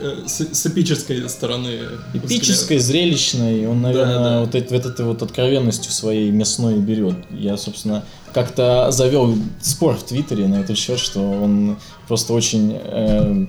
э, 0.00 0.16
с, 0.26 0.40
с 0.52 0.66
эпической 0.66 1.26
стороны. 1.30 1.70
Эпической, 2.12 2.78
зрелищной, 2.78 3.66
он, 3.66 3.80
наверное, 3.80 4.18
да. 4.18 4.40
вот, 4.40 4.54
эт- 4.54 4.68
вот 4.70 4.84
этой 4.84 5.06
вот 5.06 5.22
откровенностью 5.22 5.90
своей 5.92 6.30
мясной 6.30 6.74
и 6.74 6.78
берет. 6.80 7.16
Я, 7.30 7.56
собственно, 7.56 8.04
как-то 8.34 8.90
завел 8.90 9.34
спор 9.62 9.96
в 9.96 10.02
Твиттере 10.02 10.46
на 10.46 10.56
этот 10.56 10.76
счет, 10.76 10.98
что 10.98 11.20
он 11.20 11.78
просто 12.06 12.34
очень, 12.34 12.76
э, 12.84 13.46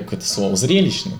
как 0.00 0.14
это 0.14 0.26
слово, 0.26 0.56
зрелищный. 0.56 1.12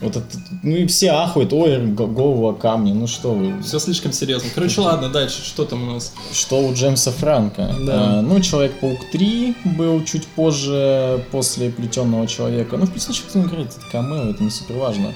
Вот 0.00 0.16
это, 0.16 0.26
ну 0.62 0.76
и 0.76 0.86
все 0.86 1.10
ахуют, 1.12 1.52
ой, 1.52 1.78
г- 1.86 2.06
голову 2.06 2.48
о 2.48 2.52
камни, 2.52 2.92
ну 2.92 3.06
что 3.06 3.32
вы, 3.32 3.62
Все 3.62 3.78
слишком 3.78 4.12
серьезно. 4.12 4.50
Короче, 4.54 4.80
ладно, 4.80 5.08
дальше. 5.08 5.42
Что 5.44 5.64
там 5.64 5.88
у 5.88 5.92
нас? 5.92 6.12
что 6.32 6.58
у 6.60 6.74
Джеймса 6.74 7.10
Франка. 7.12 7.74
Да. 7.80 8.18
А, 8.18 8.20
ну, 8.20 8.40
Человек-паук 8.40 8.98
3 9.12 9.54
был 9.76 10.04
чуть 10.04 10.26
позже, 10.26 11.24
после 11.30 11.70
Плетенного 11.70 12.26
Человека. 12.26 12.76
Ну, 12.76 12.84
в 12.86 12.90
принципе, 12.90 13.14
что 13.14 13.38
он 13.38 13.46
играет, 13.46 13.68
это 13.70 13.86
камео, 13.92 14.30
это 14.30 14.42
не 14.42 14.50
супер 14.50 14.74
важно. 14.76 15.12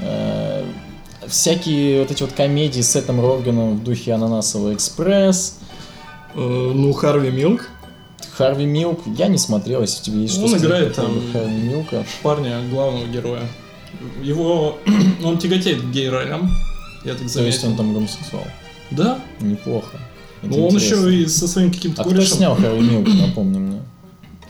Э, 0.00 0.64
всякие 1.26 2.00
вот 2.02 2.10
эти 2.10 2.22
вот 2.22 2.32
комедии 2.32 2.80
с 2.80 2.92
Сетом 2.92 3.20
Роганом 3.20 3.78
в 3.78 3.82
духе 3.84 4.12
Ананасовый 4.12 4.74
экспресс, 4.74 5.58
Э, 6.36 6.38
ну, 6.74 6.92
Харви 6.92 7.30
Милк. 7.30 7.68
Харви 8.36 8.66
Милк, 8.66 9.00
я 9.06 9.28
не 9.28 9.38
смотрел, 9.38 9.80
если 9.82 10.00
у 10.00 10.04
тебя 10.04 10.18
есть 10.22 10.34
что 10.34 10.42
Он 10.42 10.48
сказать 10.48 10.66
играет 10.66 10.94
там- 10.94 11.20
Харви 11.32 11.52
Милка. 11.62 12.04
Парня, 12.22 12.60
главного 12.70 13.06
героя. 13.06 13.42
Его... 14.22 14.78
он 15.24 15.38
тяготеет 15.38 15.82
к 15.82 15.84
гей-ролям. 15.90 16.50
Я 17.04 17.10
так 17.12 17.18
То 17.18 17.22
есть 17.24 17.34
заметил. 17.34 17.68
он 17.70 17.76
там 17.76 17.94
гомосексуал. 17.94 18.44
Да? 18.90 19.18
Неплохо. 19.40 19.98
Это 20.42 20.50
Ну, 20.56 20.66
он 20.66 20.74
интересно. 20.74 21.06
еще 21.06 21.22
и 21.22 21.26
со 21.26 21.46
своим 21.48 21.70
каким-то 21.72 22.02
А 22.02 22.04
кто 22.04 22.14
корешем. 22.14 22.36
снял 22.36 22.56
Харви 22.56 22.80
Милк, 22.80 23.08
напомни 23.14 23.58
мне. 23.58 23.80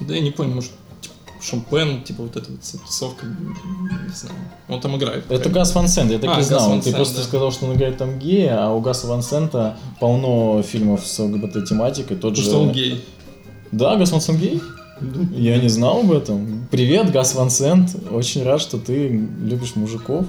Да 0.00 0.14
я 0.14 0.20
не 0.20 0.30
понял, 0.30 0.54
может, 0.54 0.70
типа, 1.00 1.14
Шампен, 1.42 2.02
типа 2.02 2.22
вот 2.22 2.36
эта 2.36 2.50
вот 2.50 2.60
тусовка, 2.86 3.26
не 3.26 4.14
знаю. 4.14 4.34
Он 4.68 4.80
там 4.80 4.96
играет. 4.96 5.24
Это 5.30 5.48
Гас 5.50 5.74
Ван 5.74 5.88
Сент, 5.88 6.10
я 6.10 6.18
так 6.18 6.30
А, 6.36 6.40
и 6.40 6.42
знал. 6.42 6.70
Ван 6.70 6.78
Ты 6.80 6.84
Сент, 6.86 6.96
просто 6.96 7.18
да. 7.18 7.22
сказал, 7.24 7.52
что 7.52 7.66
он 7.66 7.74
играет 7.74 7.98
там 7.98 8.18
гея, 8.18 8.64
а 8.66 8.72
у 8.72 8.80
Гаса 8.80 9.06
Ван 9.06 9.22
Сента 9.22 9.76
полно 10.00 10.62
фильмов 10.62 11.06
с 11.06 11.18
ЛГБТ-тематикой. 11.18 12.16
Тот 12.16 12.34
Потому 12.34 12.36
же... 12.36 12.42
что 12.42 12.60
он 12.60 12.72
гей. 12.72 13.04
Да, 13.76 13.96
Гас 13.96 14.12
Ван 14.12 14.20
Сент 14.20 14.38
гей? 14.40 14.60
Я 15.36 15.56
не 15.58 15.68
знал 15.68 16.00
об 16.00 16.12
этом. 16.12 16.68
Привет, 16.70 17.10
Гас 17.10 17.34
Ван 17.34 17.50
Сент. 17.50 17.90
Очень 18.10 18.44
рад, 18.44 18.60
что 18.60 18.78
ты 18.78 19.08
любишь 19.42 19.74
мужиков. 19.74 20.26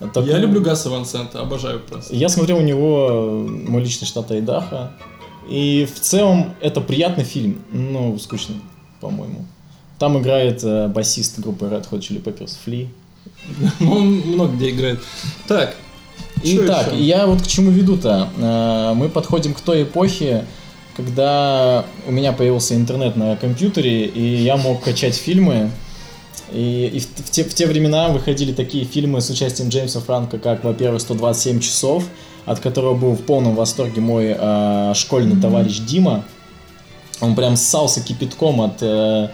А 0.00 0.06
так- 0.08 0.24
Я 0.26 0.38
люблю 0.38 0.60
Гаса 0.62 0.88
Ван 0.90 1.04
Сента, 1.04 1.40
обожаю 1.40 1.80
просто. 1.80 2.14
Я 2.14 2.28
смотрел 2.28 2.58
у 2.58 2.62
него 2.62 3.08
э, 3.10 3.68
«Мой 3.70 3.82
личный 3.82 4.06
штат 4.06 4.30
Айдаха». 4.30 4.92
И 5.48 5.86
в 5.94 6.00
целом 6.00 6.54
это 6.60 6.80
приятный 6.80 7.24
фильм. 7.24 7.58
Ну, 7.70 8.18
скучный, 8.18 8.56
по-моему. 9.00 9.44
Там 9.98 10.18
играет 10.18 10.64
э, 10.64 10.88
басист 10.88 11.38
группы 11.40 11.66
Red 11.66 11.86
Hot 11.90 12.00
Chili 12.00 12.22
Peppers 12.22 12.56
Фли. 12.64 12.88
Он 13.80 14.06
много 14.20 14.52
где 14.54 14.70
играет. 14.70 15.00
Так, 15.46 15.76
Итак, 16.42 16.92
я 16.94 17.26
вот 17.26 17.42
к 17.42 17.46
чему 17.46 17.70
веду-то. 17.70 18.28
Э, 18.38 18.94
Мы 18.94 19.08
подходим 19.10 19.52
к 19.54 19.60
той 19.60 19.82
эпохе, 19.84 20.44
когда 20.96 21.84
у 22.06 22.12
меня 22.12 22.32
появился 22.32 22.74
интернет 22.74 23.16
на 23.16 23.36
компьютере, 23.36 24.06
и 24.06 24.36
я 24.36 24.56
мог 24.56 24.82
качать 24.82 25.14
фильмы. 25.14 25.70
И, 26.52 26.90
и 26.94 27.00
в, 27.00 27.26
в 27.26 27.30
те, 27.30 27.42
в 27.42 27.54
те 27.54 27.66
времена 27.66 28.08
выходили 28.08 28.52
такие 28.52 28.84
фильмы 28.84 29.20
с 29.20 29.30
участием 29.30 29.70
Джеймса 29.70 30.00
Франка, 30.00 30.38
как, 30.38 30.62
во-первых, 30.62 31.00
127 31.00 31.60
часов, 31.60 32.04
от 32.44 32.60
которого 32.60 32.94
был 32.94 33.12
в 33.14 33.22
полном 33.22 33.54
восторге 33.56 34.00
мой 34.00 34.36
э, 34.38 34.92
школьный 34.94 35.40
товарищ 35.40 35.78
Дима. 35.80 36.24
Он 37.20 37.34
прям 37.34 37.56
ссался 37.56 38.00
кипятком 38.00 38.60
от 38.60 38.82
э, 38.82 39.30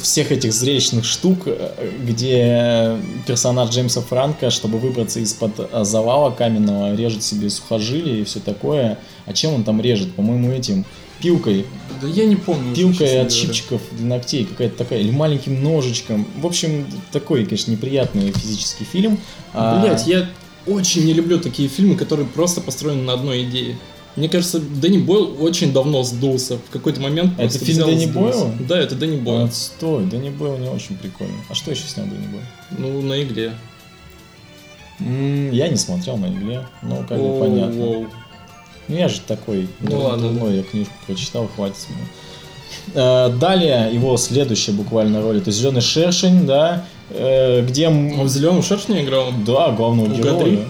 всех 0.00 0.32
этих 0.32 0.52
зрелищных 0.52 1.04
штук, 1.04 1.42
э, 1.46 1.90
где 2.04 2.96
персонаж 3.26 3.70
Джеймса 3.70 4.00
Франка, 4.00 4.50
чтобы 4.50 4.78
выбраться 4.78 5.20
из-под 5.20 5.52
э, 5.58 5.84
завала 5.84 6.30
каменного, 6.30 6.94
режет 6.94 7.22
себе 7.22 7.50
сухожилие 7.50 8.20
и 8.20 8.24
все 8.24 8.40
такое. 8.40 8.98
А 9.26 9.32
чем 9.32 9.54
он 9.54 9.64
там 9.64 9.80
режет? 9.80 10.14
По-моему, 10.14 10.50
этим 10.50 10.84
пилкой. 11.20 11.66
Да 12.00 12.08
я 12.08 12.26
не 12.26 12.36
помню. 12.36 12.74
Пилкой 12.74 13.20
от 13.20 13.28
говоря. 13.28 13.30
щипчиков 13.30 13.80
для 13.92 14.06
ногтей 14.06 14.44
какая-то 14.44 14.76
такая, 14.76 15.00
или 15.00 15.10
маленьким 15.10 15.62
ножичком. 15.62 16.26
В 16.36 16.46
общем, 16.46 16.86
такой, 17.12 17.44
конечно, 17.44 17.70
неприятный 17.70 18.32
физический 18.32 18.84
фильм. 18.84 19.18
А, 19.52 19.80
Блять, 19.80 20.06
я 20.06 20.28
очень 20.66 21.04
не 21.04 21.12
люблю 21.12 21.40
такие 21.40 21.68
фильмы, 21.68 21.96
которые 21.96 22.26
просто 22.26 22.60
построены 22.60 23.02
на 23.02 23.14
одной 23.14 23.44
идее. 23.44 23.76
Мне 24.16 24.28
кажется, 24.30 24.58
Дэнни 24.60 24.98
Бойл 24.98 25.36
очень 25.40 25.72
давно 25.74 26.02
сдулся. 26.02 26.56
В 26.56 26.70
какой-то 26.70 27.00
момент 27.02 27.32
Это 27.38 27.48
просто 27.50 27.58
фильм 27.64 27.76
взял 27.76 27.88
Дэнни. 27.88 28.06
Бойла? 28.06 28.50
Да, 28.66 28.78
это 28.78 28.94
Дэнни 28.94 29.16
Бойл. 29.18 29.44
Отстой, 29.44 30.04
да 30.06 30.16
не 30.16 30.30
был 30.30 30.56
не 30.56 30.68
очень 30.68 30.96
прикольно. 30.96 31.34
А 31.50 31.54
что 31.54 31.70
еще 31.70 31.82
снял 31.86 32.06
Дэнни 32.06 32.26
Бойл? 32.28 32.42
Ну, 32.78 33.02
на 33.02 33.22
игре. 33.22 33.52
М, 35.00 35.50
Я 35.52 35.68
не 35.68 35.76
смотрел 35.76 36.16
на 36.16 36.26
игле, 36.26 36.66
но 36.82 37.04
как 37.08 37.18
бы 37.20 37.40
понятно. 37.40 37.74
воу. 37.84 38.06
Ну 38.88 38.96
я 38.96 39.08
же 39.08 39.20
такой. 39.20 39.68
Ну 39.80 39.90
дав- 39.90 40.02
ладно, 40.02 40.28
давно 40.32 40.50
я 40.50 40.62
книжку 40.62 40.94
прочитал, 41.06 41.48
хватит 41.54 41.76
меня. 41.90 42.06
Э, 42.94 43.28
Далее 43.38 43.90
его 43.92 44.16
следующая 44.16 44.72
буквально 44.72 45.20
роль 45.20 45.38
это 45.38 45.50
Зеленый 45.50 45.80
шершень, 45.82 46.46
да, 46.46 46.84
э, 47.10 47.62
где 47.66 47.88
Он 47.88 48.22
в 48.22 48.28
зеленом 48.28 48.62
шершне 48.62 49.02
играл? 49.04 49.32
да 49.44 49.72
главного 49.72 50.06
У 50.06 50.16
героя. 50.16 50.64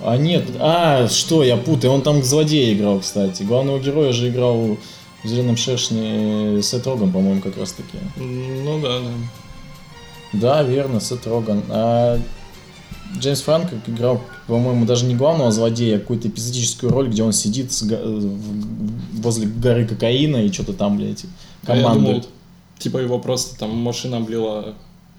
А 0.00 0.16
нет, 0.16 0.44
а 0.60 1.08
что 1.08 1.42
я 1.42 1.56
путаю, 1.56 1.92
он 1.92 2.02
там 2.02 2.22
злодея 2.22 2.72
играл, 2.74 3.00
кстати. 3.00 3.42
Главного 3.42 3.80
героя 3.80 4.12
же 4.12 4.28
играл 4.28 4.76
в 5.24 5.28
Зеленом 5.28 5.56
шершне 5.56 6.62
Сет 6.62 6.86
Роган, 6.86 7.10
по-моему, 7.10 7.40
как 7.42 7.56
раз 7.58 7.72
таки. 7.72 7.98
Ну 8.16 8.80
да, 8.80 9.00
да. 9.00 9.10
Да, 10.32 10.62
верно, 10.62 11.00
Сет 11.00 11.26
Роган. 11.26 11.62
А 11.68 12.20
Джеймс 13.18 13.40
Франк 13.40 13.68
играл, 13.86 14.20
по-моему, 14.46 14.84
даже 14.84 15.04
не 15.06 15.16
главного 15.16 15.50
злодея, 15.50 15.96
а 15.96 16.00
какую-то 16.00 16.28
эпизодическую 16.28 16.92
роль, 16.92 17.08
где 17.08 17.22
он 17.24 17.32
сидит 17.32 17.72
с 17.72 17.82
го- 17.82 17.98
возле 19.14 19.46
горы 19.46 19.86
кокаина 19.86 20.36
и 20.36 20.52
что-то 20.52 20.74
там, 20.74 20.96
блядь, 20.98 21.24
А 21.66 21.74
я 21.76 21.82
командует. 21.82 22.16
думал, 22.22 22.26
типа 22.78 22.98
его 22.98 23.18
просто 23.18 23.58
там 23.58 23.74
машина 23.76 24.18
облила, 24.18 24.74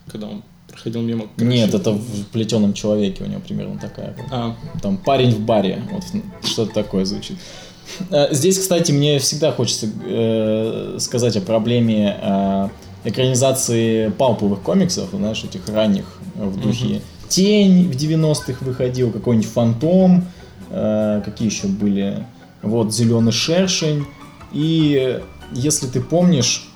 когда 0.08 0.28
он 0.28 0.44
проходил 0.80 1.02
мимо. 1.02 1.28
Нет, 1.38 1.72
короче. 1.72 1.78
это 1.78 1.92
в 1.92 2.26
плетеном 2.32 2.74
человеке 2.74 3.24
у 3.24 3.28
него 3.28 3.42
примерно 3.42 3.78
такая. 3.78 4.16
А, 4.32 4.56
Там 4.82 4.98
парень 4.98 5.32
в 5.32 5.40
баре, 5.42 5.82
вот 5.92 6.04
что-то 6.46 6.74
такое 6.74 7.06
звучит. 7.06 7.38
Э, 8.10 8.34
Здесь, 8.34 8.58
кстати, 8.60 8.92
мне 8.92 9.20
всегда 9.20 9.52
хочется 9.52 9.88
э, 10.06 10.98
сказать 11.00 11.36
о 11.36 11.42
проблеме 11.42 12.18
э, 12.22 12.70
экранизации 13.04 14.10
палповых 14.10 14.62
комиксов, 14.62 15.10
знаешь, 15.12 15.44
этих 15.44 15.68
ранних 15.68 16.06
в 16.36 16.60
духе 16.62 17.02
Тень 17.28 17.92
в 17.92 17.96
90-х 17.96 18.66
выходил, 18.66 19.12
какой-нибудь 19.12 19.50
Фантом, 19.50 20.26
э, 20.72 21.22
какие 21.26 21.50
еще 21.50 21.68
были, 21.68 22.26
вот 22.62 22.94
Зеленый 22.94 23.32
шершень. 23.32 24.06
И 24.52 25.20
если 25.52 25.88
ты 25.88 26.02
помнишь, 26.02 26.69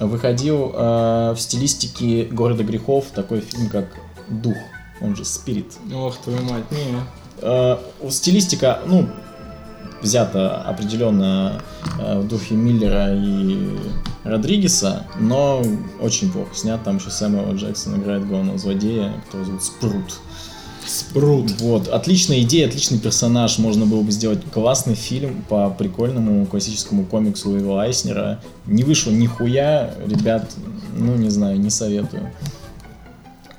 выходил 0.00 0.72
э, 0.74 1.32
в 1.34 1.38
стилистике 1.38 2.24
Города 2.24 2.62
грехов 2.64 3.06
такой 3.14 3.40
фильм, 3.40 3.68
как 3.68 3.86
Дух, 4.28 4.56
он 5.00 5.16
же 5.16 5.24
Спирит. 5.24 5.74
ох, 5.94 6.16
твою 6.18 6.42
мать, 6.42 6.70
не. 6.70 7.00
Э, 7.40 7.76
стилистика, 8.10 8.80
ну, 8.86 9.08
взята 10.02 10.62
определенно 10.62 11.62
э, 11.98 12.18
в 12.20 12.28
духе 12.28 12.54
Миллера 12.54 13.14
и 13.14 13.78
Родригеса, 14.24 15.06
но 15.18 15.62
очень 16.00 16.30
плохо 16.30 16.54
снят. 16.54 16.82
Там 16.82 16.96
еще 16.96 17.10
Сэмюэл. 17.10 17.54
Джексон 17.54 18.00
играет 18.00 18.26
главного 18.26 18.58
злодея, 18.58 19.12
которого 19.26 19.46
зовут 19.46 19.64
Спрут. 19.64 20.20
Спрут. 20.86 21.50
Вот, 21.60 21.88
отличная 21.88 22.40
идея, 22.42 22.68
отличный 22.68 22.98
персонаж. 22.98 23.58
Можно 23.58 23.86
было 23.86 24.02
бы 24.02 24.12
сделать 24.12 24.40
классный 24.52 24.94
фильм 24.94 25.44
по 25.48 25.68
прикольному 25.70 26.46
классическому 26.46 27.04
комиксу 27.04 27.50
Уилла 27.50 27.82
Айснера. 27.82 28.40
Не 28.66 28.84
вышло 28.84 29.10
нихуя, 29.10 29.94
ребят, 30.06 30.48
ну 30.94 31.16
не 31.16 31.30
знаю, 31.30 31.58
не 31.58 31.70
советую. 31.70 32.30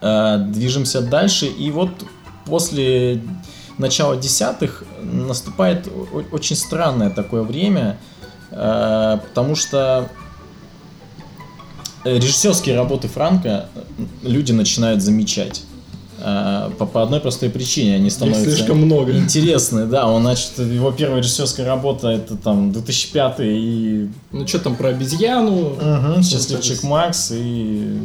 Э, 0.01 0.37
Движемся 0.37 1.01
дальше, 1.01 1.47
и 1.47 1.69
вот 1.69 1.89
после 2.45 3.21
начала 3.77 4.15
десятых 4.15 4.83
наступает 5.01 5.87
очень 6.31 6.55
странное 6.55 7.09
такое 7.09 7.43
время, 7.43 7.97
э, 8.51 9.19
потому 9.27 9.55
что 9.55 10.09
режиссерские 12.05 12.75
работы 12.75 13.09
Франка 13.09 13.69
люди 14.23 14.53
начинают 14.53 15.01
замечать. 15.01 15.63
А, 16.19 16.71
По, 16.77 16.85
по 16.85 17.03
одной 17.03 17.19
простой 17.19 17.49
причине 17.49 17.95
они 17.95 18.07
Их 18.07 18.13
становятся 18.13 18.43
слишком 18.51 18.79
много. 18.79 19.11
интересны, 19.15 19.85
да. 19.85 20.07
Он, 20.07 20.23
значит, 20.23 20.57
его 20.57 20.91
первая 20.91 21.19
режиссерская 21.21 21.65
работа 21.65 22.07
это 22.09 22.35
там 22.35 22.71
2005 22.71 23.35
и 23.41 24.09
Ну 24.31 24.47
что 24.47 24.59
там 24.59 24.75
про 24.75 24.89
обезьяну? 24.89 25.73
Угу, 25.73 26.23
Счастливчик 26.23 26.83
Макс 26.83 27.31
и 27.33 27.99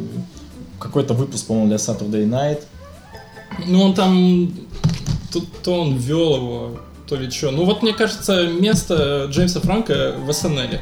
какой-то 0.79 1.13
выпуск, 1.13 1.47
по-моему, 1.47 1.69
для 1.69 1.77
Saturday 1.77 2.27
Night. 2.27 2.59
Ну 3.67 3.81
он 3.81 3.93
там... 3.93 4.53
То, 5.31 5.41
то 5.63 5.81
он 5.81 5.95
вел 5.95 6.35
его, 6.35 6.71
то 7.07 7.15
ли 7.15 7.31
что. 7.31 7.49
Ну 7.49 7.65
вот 7.65 7.81
мне 7.81 7.93
кажется, 7.93 8.47
место 8.47 9.27
Джеймса 9.31 9.59
Франка 9.61 10.13
в 10.23 10.31
СНЛ. 10.31 10.77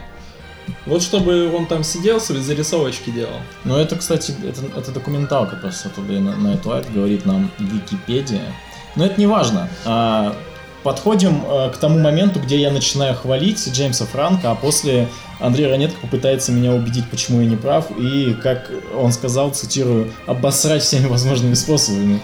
Вот 0.86 1.04
чтобы 1.04 1.54
он 1.54 1.68
там 1.68 1.84
сидел, 1.84 2.20
свои 2.20 2.42
зарисовочки 2.42 3.12
делал. 3.12 3.38
Ну, 3.66 3.78
это, 3.78 3.96
кстати, 3.96 4.34
это, 4.44 4.62
это 4.80 4.92
документалка 4.92 5.56
про 5.56 5.70
Saturday 5.70 6.20
Night 6.20 6.64
Live, 6.64 6.92
говорит 6.94 7.26
нам 7.26 7.52
Википедия. 7.60 8.54
Но 8.96 9.06
это 9.06 9.20
не 9.20 9.28
важно. 9.28 9.70
А, 9.86 10.36
подходим 10.84 11.44
э, 11.46 11.70
к 11.70 11.78
тому 11.78 12.00
моменту, 12.00 12.40
где 12.40 12.60
я 12.60 12.72
начинаю 12.72 13.16
хвалить 13.16 13.70
Джеймса 13.72 14.06
Франка, 14.06 14.52
а 14.52 14.56
после 14.56 15.08
Андрей 15.40 15.68
Ранетко 15.68 16.00
попытается 16.02 16.52
меня 16.52 16.74
убедить, 16.74 17.10
почему 17.10 17.42
я 17.42 17.48
не 17.48 17.56
прав, 17.56 17.86
и, 17.98 18.34
как 18.34 18.72
он 18.96 19.12
сказал, 19.12 19.52
цитирую, 19.52 20.12
обосрать 20.26 20.84
всеми 20.84 21.08
возможными 21.08 21.54
способами 21.54 22.22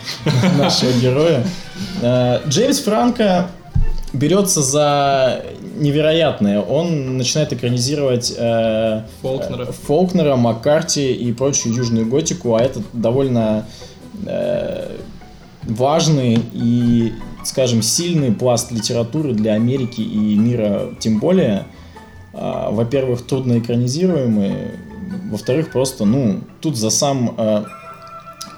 нашего 0.58 0.92
героя. 0.94 1.46
Э, 2.02 2.42
Джеймс 2.48 2.80
Франко 2.80 3.50
берется 4.14 4.62
за 4.62 5.44
невероятное. 5.76 6.62
Он 6.62 7.18
начинает 7.18 7.54
экранизировать 7.54 8.34
э, 8.36 9.04
Фолкнера. 9.22 9.64
э, 9.64 9.72
Фолкнера, 9.72 10.36
Маккарти 10.36 11.14
и 11.14 11.32
прочую 11.34 11.76
южную 11.76 12.08
готику, 12.08 12.56
а 12.56 12.62
это 12.62 12.82
довольно 12.94 13.66
э, 14.26 14.98
важный 15.64 16.40
и, 16.54 17.14
скажем, 17.44 17.82
сильный 17.82 18.32
пласт 18.32 18.72
литературы 18.72 19.34
для 19.34 19.54
Америки 19.54 20.02
и 20.02 20.36
мира 20.36 20.90
тем 21.00 21.20
более. 21.20 21.66
А, 22.34 22.70
во-первых, 22.72 23.26
трудно 23.26 23.60
экранизируемый, 23.60 24.54
во-вторых, 25.32 25.72
просто, 25.72 26.06
ну, 26.06 26.42
тут 26.62 26.78
за 26.78 26.90
сам 26.90 27.34
э, 27.38 27.64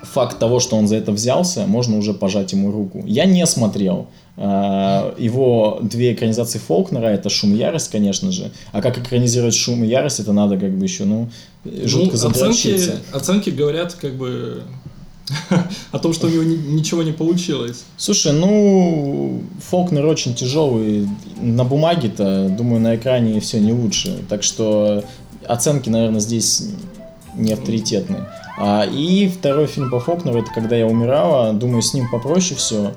факт 0.03 0.39
того, 0.39 0.59
что 0.59 0.75
он 0.75 0.87
за 0.87 0.97
это 0.97 1.11
взялся, 1.11 1.65
можно 1.65 1.97
уже 1.97 2.13
пожать 2.13 2.51
ему 2.51 2.71
руку. 2.71 3.03
Я 3.05 3.25
не 3.25 3.45
смотрел 3.45 4.07
э, 4.28 4.28
его 4.39 5.79
две 5.81 6.13
экранизации 6.13 6.59
Фолкнера, 6.59 7.07
это 7.07 7.29
«Шум 7.29 7.53
и 7.55 7.57
ярость», 7.57 7.91
конечно 7.91 8.31
же, 8.31 8.51
а 8.71 8.81
как 8.81 8.97
экранизировать 8.97 9.53
«Шум 9.53 9.83
и 9.83 9.87
ярость», 9.87 10.19
это 10.21 10.31
надо 10.31 10.57
как 10.57 10.71
бы 10.77 10.85
еще, 10.85 11.03
ну, 11.05 11.29
жутко 11.65 12.15
Ну, 12.17 12.29
оценки, 12.29 12.37
задрочиться. 12.37 12.95
оценки 13.11 13.49
говорят 13.49 13.93
как 13.95 14.13
бы 14.15 14.63
о 15.91 15.99
том, 15.99 16.13
что 16.13 16.27
у 16.27 16.29
него 16.29 16.43
ни- 16.43 16.55
ничего 16.55 17.03
не 17.03 17.11
получилось. 17.11 17.83
Слушай, 17.97 18.31
ну, 18.33 19.41
Фолкнер 19.69 20.05
очень 20.05 20.33
тяжелый. 20.35 21.07
На 21.41 21.63
бумаге-то, 21.65 22.47
думаю, 22.49 22.79
на 22.81 22.95
экране 22.95 23.39
все 23.41 23.59
не 23.59 23.73
лучше. 23.73 24.19
Так 24.29 24.41
что 24.43 25.03
оценки, 25.45 25.89
наверное, 25.89 26.19
здесь 26.21 26.63
не 27.35 27.53
авторитетные. 27.53 28.25
А, 28.57 28.85
и 28.85 29.27
второй 29.27 29.67
фильм 29.67 29.91
по 29.91 29.99
Фолкнеру, 29.99 30.39
это 30.39 30.49
«Когда 30.53 30.75
я 30.75 30.87
умирала». 30.87 31.53
Думаю, 31.53 31.81
с 31.81 31.93
ним 31.93 32.09
попроще 32.09 32.55
все. 32.55 32.93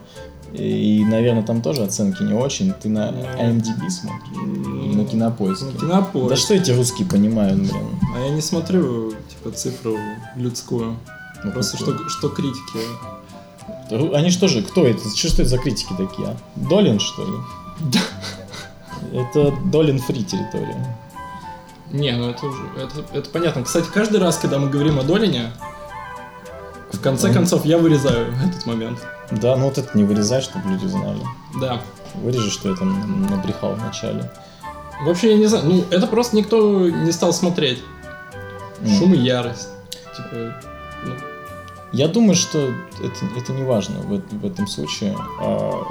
И, 0.54 1.04
наверное, 1.06 1.42
там 1.42 1.62
тоже 1.62 1.82
оценки 1.82 2.22
не 2.22 2.34
очень. 2.34 2.72
Ты 2.72 2.88
на 2.88 3.08
IMDb 3.10 3.88
смотришь? 3.88 4.28
Или 4.84 4.94
на 4.94 5.04
Кинопоиске? 5.06 5.64
На 5.66 5.72
Кинопоиске. 5.72 6.28
Да 6.28 6.36
что 6.36 6.54
эти 6.54 6.70
русские 6.72 7.08
понимают, 7.08 7.58
блин? 7.58 7.98
А 8.14 8.20
я 8.26 8.30
не 8.30 8.42
смотрю, 8.42 9.12
типа, 9.30 9.50
цифру 9.56 9.96
людскую. 10.36 10.96
Ну, 11.44 11.52
Просто 11.52 11.76
что, 11.76 12.08
что 12.08 12.28
критики. 12.28 12.80
Они 14.14 14.30
что 14.30 14.48
же, 14.48 14.62
кто 14.62 14.86
это? 14.86 15.00
Что, 15.16 15.28
что 15.28 15.42
это 15.42 15.50
за 15.50 15.58
критики 15.58 15.92
такие, 15.96 16.28
а? 16.28 16.36
Долин, 16.56 16.98
что 17.00 17.24
ли? 17.24 17.32
Это 19.12 19.52
Долин 19.66 19.98
фри 19.98 20.22
территория. 20.24 20.96
Не, 21.90 22.12
ну 22.12 22.30
это 22.30 22.46
уже, 22.46 22.62
это, 22.78 23.04
это 23.18 23.28
понятно. 23.30 23.62
Кстати, 23.64 23.88
каждый 23.92 24.18
раз, 24.20 24.38
когда 24.38 24.58
мы 24.58 24.70
говорим 24.70 24.98
о 24.98 25.02
Долине, 25.02 25.50
в 26.92 27.00
конце 27.00 27.28
Он- 27.28 27.34
концов 27.34 27.64
я 27.66 27.76
вырезаю 27.78 28.32
этот 28.46 28.64
момент. 28.64 28.98
Да, 29.40 29.56
ну 29.56 29.66
вот 29.66 29.78
это 29.78 29.96
не 29.96 30.04
вырезай, 30.04 30.42
чтобы 30.42 30.68
люди 30.68 30.86
знали. 30.86 31.20
Да. 31.60 31.80
Вырежи, 32.14 32.50
что 32.50 32.68
я 32.68 32.76
там 32.76 33.26
набрехал 33.30 33.74
вначале. 33.74 34.30
Вообще, 35.04 35.32
я 35.32 35.38
не 35.38 35.46
знаю, 35.46 35.64
ну 35.64 35.84
это 35.90 36.06
просто 36.06 36.36
никто 36.36 36.88
не 36.88 37.10
стал 37.12 37.32
смотреть. 37.32 37.82
М. 38.80 38.88
Шум 38.88 39.14
и 39.14 39.18
ярость. 39.18 39.68
Типа, 40.16 40.54
ну, 41.04 41.14
Я 41.92 42.08
думаю, 42.08 42.34
что 42.34 42.58
это, 42.58 43.26
это 43.36 43.52
не 43.52 43.62
важно 43.62 44.00
в, 44.00 44.20
в 44.30 44.46
этом 44.46 44.66
случае. 44.66 45.16
А, 45.40 45.82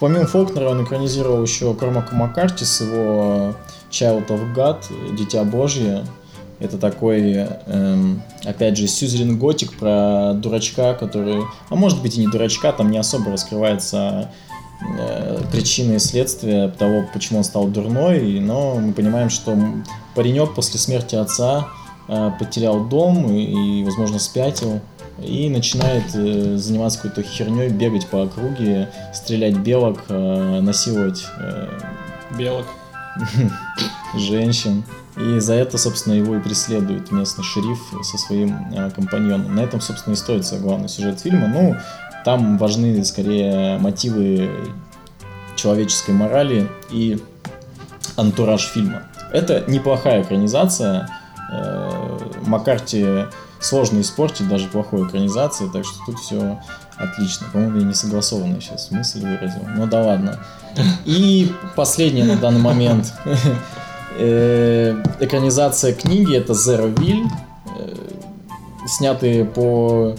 помимо 0.00 0.26
Фолкнера 0.26 0.68
он 0.68 0.84
экранизировал 0.84 1.42
еще 1.42 1.72
Кормака 1.74 2.14
Маккарти 2.14 2.64
с 2.64 2.80
его 2.80 3.54
Child 3.90 4.28
of 4.28 4.54
God, 4.54 5.14
Дитя 5.14 5.44
Божье. 5.44 6.04
Это 6.64 6.78
такой, 6.78 7.46
эм, 7.66 8.22
опять 8.42 8.78
же, 8.78 8.86
Сюзерин 8.88 9.38
Готик 9.38 9.76
про 9.76 10.32
дурачка, 10.32 10.94
который... 10.94 11.42
А 11.68 11.74
может 11.74 12.00
быть 12.00 12.16
и 12.16 12.20
не 12.20 12.26
дурачка, 12.26 12.72
там 12.72 12.90
не 12.90 12.96
особо 12.96 13.32
раскрывается 13.32 14.30
э, 14.80 15.42
причины 15.52 15.96
и 15.96 15.98
следствия 15.98 16.68
того, 16.68 17.04
почему 17.12 17.40
он 17.40 17.44
стал 17.44 17.66
дурной, 17.66 18.40
но 18.40 18.76
мы 18.76 18.94
понимаем, 18.94 19.28
что 19.28 19.54
паренек 20.14 20.54
после 20.54 20.80
смерти 20.80 21.16
отца 21.16 21.68
э, 22.08 22.30
потерял 22.38 22.86
дом 22.86 23.30
и, 23.30 23.80
и, 23.80 23.84
возможно, 23.84 24.18
спятил, 24.18 24.80
и 25.18 25.50
начинает 25.50 26.14
э, 26.14 26.56
заниматься 26.56 27.02
какой-то 27.02 27.28
херней, 27.28 27.68
бегать 27.68 28.06
по 28.06 28.22
округе, 28.22 28.88
стрелять 29.12 29.58
белок, 29.58 30.00
э, 30.08 30.60
насиловать 30.62 31.26
э, 31.38 31.68
белок. 32.38 32.64
женщин. 34.18 34.84
И 35.16 35.38
за 35.38 35.54
это, 35.54 35.78
собственно, 35.78 36.14
его 36.14 36.36
и 36.36 36.40
преследует 36.40 37.12
местный 37.12 37.44
шериф 37.44 37.78
со 38.02 38.18
своим 38.18 38.72
э, 38.72 38.90
компаньоном. 38.90 39.54
На 39.54 39.60
этом, 39.60 39.80
собственно, 39.80 40.14
и 40.14 40.16
строится 40.16 40.58
главный 40.58 40.88
сюжет 40.88 41.20
фильма. 41.20 41.46
Ну, 41.46 41.76
там 42.24 42.58
важны 42.58 43.04
скорее 43.04 43.78
мотивы 43.78 44.50
человеческой 45.56 46.12
морали 46.12 46.68
и 46.90 47.20
антураж 48.16 48.62
фильма. 48.62 49.04
Это 49.32 49.64
неплохая 49.68 50.22
экранизация. 50.22 51.08
Э, 51.52 52.18
Маккарти 52.46 53.26
сложно 53.60 54.00
испортить 54.00 54.48
даже 54.48 54.68
плохой 54.68 55.06
экранизацией, 55.06 55.70
так 55.70 55.84
что 55.84 55.94
тут 56.06 56.18
все 56.18 56.60
отлично. 56.96 57.46
По-моему, 57.52 57.78
я 57.78 57.86
не 57.86 57.94
согласованную 57.94 58.60
сейчас 58.60 58.90
мысль 58.90 59.20
выразил. 59.20 59.62
Ну 59.76 59.86
да 59.86 60.02
ладно. 60.02 60.40
И 61.04 61.52
последнее 61.76 62.24
на 62.24 62.36
данный 62.36 62.60
момент. 62.60 63.12
Э, 64.16 65.02
Экранизация 65.20 65.92
книги 65.92 66.34
это 66.36 66.52
Zero 66.52 66.92
Will, 66.94 67.26
э, 67.78 67.94
снятые 68.86 69.44
по 69.44 70.14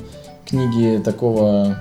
книге 0.45 0.99
такого, 0.99 1.77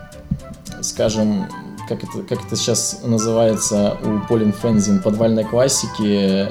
скажем, 0.83 1.47
как 1.89 2.03
это, 2.05 2.23
как 2.29 2.45
это 2.47 2.57
сейчас 2.57 3.01
называется 3.05 3.97
у 4.03 4.27
Полин 4.29 4.53
Фензин, 4.53 5.03
подвальной 5.03 5.45
классики 5.45 6.03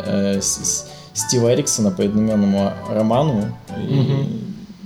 э, 0.06 0.41
с- 0.41 0.88
Стива 1.13 1.54
Эриксона 1.54 1.91
по 1.91 2.04
одноименному 2.04 2.71
роману. 2.89 3.56
Мгм. 3.78 4.28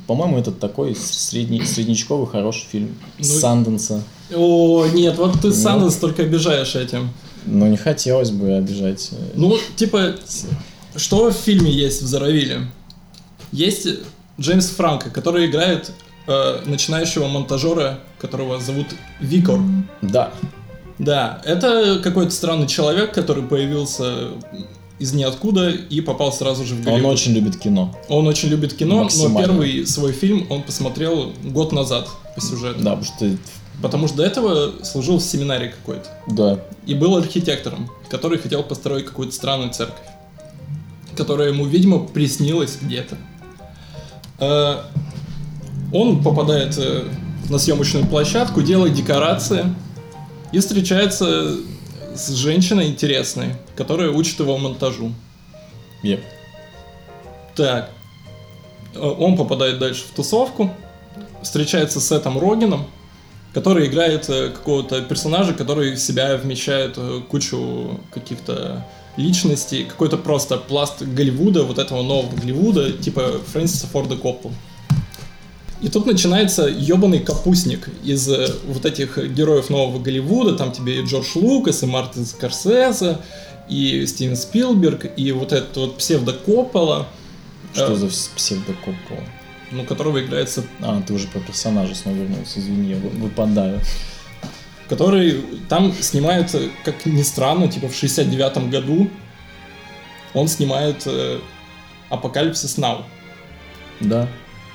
По-моему, 0.07 0.37
это 0.39 0.51
такой 0.51 0.93
средний, 0.95 1.63
среднячковый 1.65 2.27
хороший 2.27 2.65
фильм 2.69 2.95
Ну, 3.17 3.23
Санденса. 3.23 4.03
О, 4.35 4.85
нет, 4.87 5.17
вот 5.17 5.39
ты. 5.41 5.53
Санденс 5.53 5.95
только 5.95 6.23
обижаешь 6.23 6.75
этим. 6.75 7.09
Но 7.45 7.67
не 7.67 7.77
хотелось 7.77 8.31
бы 8.31 8.53
обижать. 8.53 9.09
э, 9.11 9.15
Ну, 9.35 9.57
типа, 9.75 10.15
что 10.95 11.29
в 11.29 11.33
фильме 11.33 11.71
есть 11.71 12.01
в 12.01 12.07
Заравиле? 12.07 12.67
Есть 13.51 13.87
Джеймс 14.39 14.67
Франко, 14.67 15.09
который 15.09 15.45
играет 15.47 15.91
э, 16.27 16.61
начинающего 16.65 17.27
монтажера, 17.27 17.99
которого 18.19 18.59
зовут 18.59 18.87
Викор. 19.19 19.59
Да, 20.01 20.31
Да, 20.99 21.41
это 21.45 21.99
какой-то 22.03 22.31
странный 22.31 22.67
человек, 22.67 23.13
который 23.13 23.43
появился 23.43 24.29
из 24.99 25.13
ниоткуда 25.13 25.69
и 25.69 26.01
попал 26.01 26.33
сразу 26.33 26.65
же 26.65 26.73
в 26.75 26.79
он 26.79 26.85
Голливуд. 26.85 27.11
очень 27.13 27.33
любит 27.33 27.57
кино. 27.57 27.95
Он 28.09 28.27
очень 28.27 28.49
любит 28.49 28.73
кино, 28.73 29.07
но 29.15 29.39
первый 29.39 29.85
свой 29.85 30.11
фильм 30.11 30.47
он 30.49 30.63
посмотрел 30.63 31.33
год 31.43 31.71
назад 31.71 32.09
по 32.35 32.41
сюжету. 32.41 32.83
Да, 32.83 32.95
потому 32.95 33.03
что... 33.03 33.37
Потому 33.81 34.07
что 34.07 34.17
до 34.17 34.23
этого 34.23 34.83
служил 34.83 35.19
в 35.19 35.23
семинаре 35.23 35.69
какой-то. 35.69 36.09
Да, 36.27 36.59
И 36.85 36.95
был 36.95 37.15
архитектором, 37.15 37.91
который 38.09 38.39
хотел 38.39 38.63
построить 38.63 39.05
какую-то 39.05 39.33
странную 39.33 39.71
церковь. 39.71 40.05
Которая 41.15 41.49
ему, 41.49 41.65
видимо, 41.65 41.99
приснилась 41.99 42.77
где-то. 42.81 43.17
Э, 44.39 44.81
Он 45.93 46.23
попадает 46.23 46.77
э, 46.77 47.05
на 47.49 47.59
съемочную 47.59 48.07
площадку, 48.07 48.61
делает 48.61 48.93
декорации 48.93 49.65
и 50.51 50.59
встречается 50.59 51.57
с 52.15 52.29
женщиной 52.31 52.87
интересной, 52.87 53.55
которая 53.75 54.09
учит 54.09 54.39
его 54.39 54.57
монтажу. 54.57 55.13
Еп. 56.01 56.21
Так. 57.55 57.91
Э, 58.95 58.99
Он 58.99 59.37
попадает 59.37 59.77
дальше 59.77 60.03
в 60.03 60.15
тусовку, 60.15 60.71
встречается 61.43 61.99
с 61.99 62.07
Сетом 62.07 62.39
Рогином, 62.39 62.87
который 63.53 63.87
играет 63.87 64.29
э, 64.29 64.49
какого-то 64.49 65.01
персонажа, 65.01 65.53
который 65.53 65.95
в 65.95 65.99
себя 65.99 66.37
вмещает 66.37 66.93
э, 66.97 67.21
кучу 67.27 67.99
каких-то 68.13 68.85
личностей, 69.17 69.83
какой-то 69.83 70.17
просто 70.17 70.57
пласт 70.57 71.01
Голливуда, 71.01 71.63
вот 71.63 71.79
этого 71.79 72.03
нового 72.03 72.35
Голливуда, 72.35 72.91
типа 72.91 73.41
Фрэнсиса 73.51 73.87
Форда 73.87 74.15
Коппу. 74.15 74.51
И 75.79 75.89
тут 75.89 76.07
начинается 76.07 76.67
ебаный 76.67 77.19
капустник 77.19 77.89
из 78.03 78.27
э, 78.29 78.47
вот 78.67 78.85
этих 78.85 79.17
героев 79.17 79.69
нового 79.69 79.99
Голливуда, 79.99 80.55
там 80.55 80.71
тебе 80.71 80.99
и 80.99 81.05
Джордж 81.05 81.35
Лукас, 81.35 81.83
и 81.83 81.85
Мартин 81.85 82.25
Скорсезе, 82.25 83.19
и 83.69 84.05
Стивен 84.07 84.35
Спилберг, 84.35 85.05
и 85.17 85.31
вот 85.31 85.51
этот 85.51 85.77
вот 85.77 85.97
псевдо 85.97 86.33
Коппола, 86.33 87.07
Что 87.73 87.95
за 87.95 88.07
псевдокоппол? 88.07 89.19
Ну, 89.71 89.83
которого 89.85 90.23
играется 90.23 90.63
А, 90.81 91.01
ты 91.05 91.13
уже 91.13 91.27
про 91.27 91.39
персонажа 91.39 91.95
снова 91.95 92.15
вернулся, 92.15 92.59
извини, 92.59 92.91
я 92.91 92.95
вы- 92.97 93.09
выпадаю. 93.09 93.79
который 94.89 95.43
там 95.67 95.93
снимает, 95.93 96.53
э, 96.55 96.69
как 96.85 97.05
ни 97.05 97.21
странно, 97.23 97.67
типа 97.67 97.87
в 97.89 97.93
69-м 97.93 98.69
году 98.69 99.09
он 100.33 100.47
снимает 100.47 101.03
э, 101.05 101.39
Апокалипсис 102.09 102.77
Нау. 102.77 103.03
Да. 103.99 104.27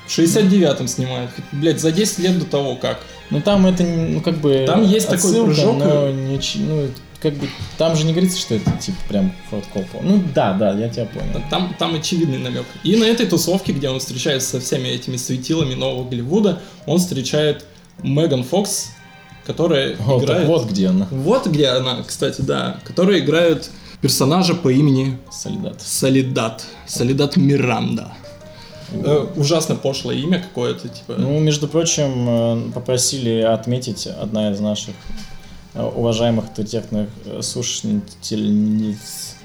В 0.07 0.11
69-м 0.11 0.89
снимает. 0.89 1.31
Блять, 1.53 1.81
за 1.81 1.93
10 1.93 2.19
лет 2.19 2.39
до 2.39 2.45
того 2.45 2.77
как. 2.77 3.01
Ну 3.31 3.41
там 3.41 3.65
это, 3.67 3.85
ну 3.85 4.21
как 4.21 4.37
бы... 4.39 4.65
Там 4.67 4.83
есть 4.83 5.07
такой 5.07 5.31
отсылка, 5.31 5.47
прыжок, 5.55 5.77
но 5.79 6.09
и- 6.09 6.13
не 6.13 6.41
ну, 6.57 6.89
как 7.23 7.35
бы, 7.35 7.49
там 7.79 7.95
же 7.95 8.05
не 8.05 8.13
говорится, 8.13 8.39
что 8.39 8.57
это 8.57 8.71
типа 8.73 8.99
прям 9.09 9.33
Форд 9.49 9.65
Коппол. 9.73 10.01
Ну 10.03 10.23
да, 10.35 10.55
да, 10.55 10.73
я 10.77 10.89
тебя 10.89 11.07
понял. 11.07 11.41
Там, 11.49 11.75
там 11.79 11.95
очевидный 11.95 12.39
намек. 12.39 12.67
И 12.83 12.97
на 12.97 13.05
этой 13.05 13.27
тусовке, 13.27 13.73
где 13.73 13.89
он 13.89 14.01
встречается 14.01 14.51
со 14.51 14.61
всеми 14.61 14.89
этими 14.89 15.17
светилами 15.17 15.75
нового 15.75 16.09
Голливуда, 16.09 16.61
он 16.85 16.99
встречает 16.99 17.65
Меган 18.03 18.43
Фокс, 18.43 18.91
которая 19.47 19.97
так 19.97 20.23
играет... 20.23 20.49
вот 20.49 20.69
где 20.69 20.89
она. 20.89 21.07
Вот 21.11 21.47
где 21.47 21.69
она, 21.69 22.03
кстати, 22.03 22.41
да. 22.41 22.81
Которая 22.85 23.21
играет 23.21 23.71
персонажа 24.01 24.55
по 24.55 24.69
имени 24.69 25.19
Солидат. 25.31 25.81
Солидат. 25.81 26.65
Солидат 26.87 27.37
Миранда. 27.37 28.13
Э, 28.93 29.27
ужасно 29.37 29.77
пошлое 29.77 30.17
имя 30.17 30.41
какое-то, 30.41 30.89
типа. 30.89 31.15
Ну, 31.17 31.39
между 31.39 31.69
прочим, 31.69 32.29
э, 32.29 32.73
попросили 32.75 33.41
отметить 33.41 34.07
одна 34.07 34.51
из 34.51 34.61
наших 34.61 34.95
уважаемых 35.75 36.47
авторитетных 36.47 37.09
э, 37.25 37.41
слушательниц. 37.43 39.37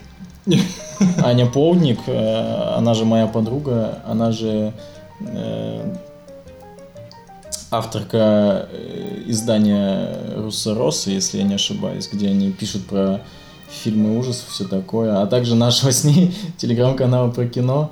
Аня 1.23 1.45
Полдник, 1.45 1.99
э, 2.07 2.73
она 2.75 2.93
же 2.93 3.05
моя 3.05 3.27
подруга, 3.27 4.01
она 4.05 4.31
же 4.31 4.73
э, 5.21 5.95
авторка 7.71 8.67
издания 9.25 10.35
Руссороса, 10.35 11.11
если 11.11 11.37
я 11.37 11.43
не 11.43 11.55
ошибаюсь, 11.55 12.09
где 12.11 12.29
они 12.29 12.51
пишут 12.51 12.87
про 12.87 13.21
фильмы 13.69 14.17
ужасов, 14.17 14.49
все 14.49 14.65
такое, 14.65 15.21
а 15.21 15.27
также 15.27 15.55
нашего 15.55 15.91
с 15.91 16.03
ней 16.03 16.35
телеграм-канала 16.57 17.31
про 17.31 17.45
кино, 17.47 17.91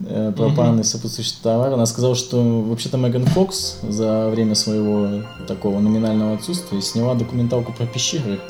э, 0.00 0.32
про 0.36 0.50
парные 0.50 0.84
сопутствующие 0.84 1.36
товары. 1.42 1.74
Она 1.74 1.86
сказала, 1.86 2.14
что 2.14 2.62
вообще-то 2.62 2.96
Меган 2.96 3.26
Фокс 3.26 3.78
за 3.82 4.28
время 4.28 4.54
своего 4.54 5.22
такого 5.46 5.80
номинального 5.80 6.34
отсутствия 6.34 6.80
сняла 6.82 7.14
документалку 7.14 7.72
про 7.72 7.86
пещеры. 7.86 8.40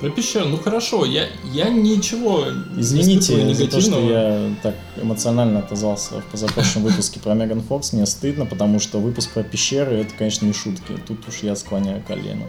Про 0.00 0.10
пещеру, 0.10 0.46
ну 0.46 0.58
хорошо, 0.58 1.04
я, 1.04 1.26
я 1.52 1.68
ничего 1.70 2.44
не 2.76 2.82
Извините 2.82 3.34
испытываю 3.34 3.54
за 3.54 3.66
то, 3.66 3.80
что 3.80 4.00
я 4.00 4.54
так 4.62 4.76
эмоционально 4.96 5.58
отозвался 5.58 6.20
в 6.20 6.24
позапрошлом 6.26 6.84
выпуске 6.84 7.18
про 7.18 7.34
Меган 7.34 7.60
Фокс. 7.62 7.92
Мне 7.92 8.06
стыдно, 8.06 8.46
потому 8.46 8.78
что 8.78 8.98
выпуск 8.98 9.32
про 9.32 9.42
пещеры 9.42 9.96
это, 9.96 10.14
конечно, 10.16 10.46
не 10.46 10.52
шутки. 10.52 10.92
Тут 11.06 11.26
уж 11.26 11.38
я 11.42 11.56
склоняю 11.56 12.00
колено. 12.06 12.44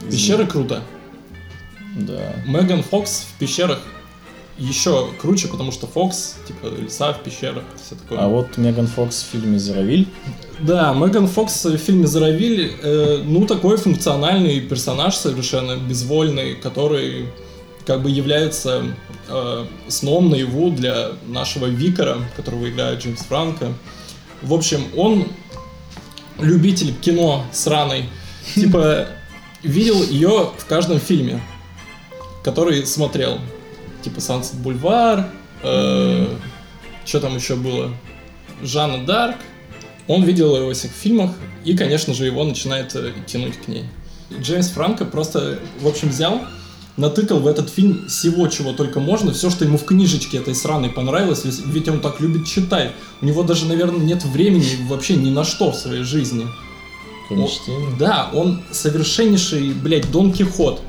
Извини. 0.00 0.10
Пещеры 0.10 0.46
круто. 0.46 0.82
Да. 1.96 2.34
Меган 2.46 2.82
Фокс 2.82 3.24
в 3.34 3.38
пещерах 3.38 3.80
еще 4.58 5.08
круче, 5.20 5.48
потому 5.48 5.72
что 5.72 5.86
Фокс, 5.86 6.36
типа, 6.46 6.66
леса 6.66 7.12
в 7.12 7.22
пещерах, 7.22 7.64
все 7.82 7.94
такое. 7.94 8.18
А 8.18 8.28
вот 8.28 8.56
Меган 8.56 8.86
Фокс 8.86 9.22
в 9.22 9.32
фильме 9.32 9.58
«Зеровиль». 9.58 10.06
Да, 10.60 10.92
Меган 10.94 11.28
Фокс 11.28 11.64
в 11.64 11.76
фильме 11.78 12.06
«Заровиль», 12.06 12.72
э, 12.82 13.22
ну, 13.24 13.46
такой 13.46 13.76
функциональный 13.76 14.60
персонаж 14.60 15.14
совершенно 15.14 15.76
безвольный, 15.76 16.56
который 16.56 17.28
как 17.86 18.02
бы 18.02 18.10
является 18.10 18.84
э, 19.28 19.66
сном 19.88 20.30
наяву 20.30 20.70
для 20.70 21.12
нашего 21.26 21.66
Викара, 21.66 22.18
которого 22.36 22.68
играет 22.68 23.00
Джеймс 23.00 23.20
Франко. 23.22 23.72
В 24.42 24.52
общем, 24.52 24.84
он 24.96 25.28
любитель 26.38 26.94
кино 26.94 27.44
сраный. 27.52 28.04
Типа, 28.54 29.06
видел 29.62 30.02
ее 30.02 30.50
в 30.56 30.66
каждом 30.66 30.98
фильме, 30.98 31.40
который 32.42 32.84
смотрел. 32.86 33.38
Типа 34.08 34.22
Сансет 34.22 34.54
Бульвар, 34.56 35.26
что 35.60 37.20
там 37.20 37.36
еще 37.36 37.56
было? 37.56 37.90
Жанна 38.62 39.04
Дарк. 39.04 39.36
Он 40.06 40.24
видел 40.24 40.56
ее 40.56 40.64
во 40.64 40.72
всех 40.72 40.92
фильмах, 40.92 41.32
и, 41.66 41.76
конечно 41.76 42.14
же, 42.14 42.24
его 42.24 42.42
начинает 42.42 42.96
э, 42.96 43.12
тянуть 43.26 43.58
к 43.58 43.68
ней. 43.68 43.84
Джеймс 44.40 44.68
Франко 44.70 45.04
просто, 45.04 45.58
в 45.82 45.86
общем, 45.86 46.08
взял, 46.08 46.40
натыкал 46.96 47.40
в 47.40 47.46
этот 47.46 47.68
фильм 47.68 48.08
всего, 48.08 48.48
чего 48.48 48.72
только 48.72 49.00
можно, 49.00 49.32
все, 49.34 49.50
что 49.50 49.66
ему 49.66 49.76
в 49.76 49.84
книжечке 49.84 50.38
этой 50.38 50.54
сраной 50.54 50.88
понравилось, 50.88 51.44
ведь- 51.44 51.60
ведь 51.66 51.88
он 51.88 52.00
так 52.00 52.20
любит 52.20 52.46
читать. 52.46 52.92
У 53.20 53.26
него 53.26 53.42
даже, 53.42 53.66
наверное, 53.66 54.00
нет 54.00 54.24
времени 54.24 54.64
вообще 54.88 55.16
ни 55.16 55.28
на 55.28 55.44
что 55.44 55.72
в 55.72 55.76
своей 55.76 56.04
жизни. 56.04 56.46
Кроме 57.28 57.44
О, 57.44 57.48
чтения. 57.48 57.94
Да, 57.98 58.30
он 58.32 58.62
совершеннейший, 58.70 59.72
блядь, 59.74 60.10
Дон 60.10 60.32
Кихот. 60.32 60.80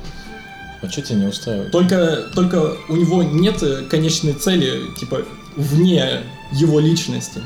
А 0.82 0.90
что 0.90 1.02
тебя 1.02 1.16
не 1.20 1.28
устраивает? 1.28 1.72
Только, 1.72 2.28
только 2.34 2.76
у 2.88 2.96
него 2.96 3.24
нет 3.24 3.62
э, 3.64 3.84
конечной 3.90 4.34
цели, 4.34 4.82
типа, 5.00 5.24
вне 5.56 6.22
его 6.54 6.80
личности. 6.80 7.42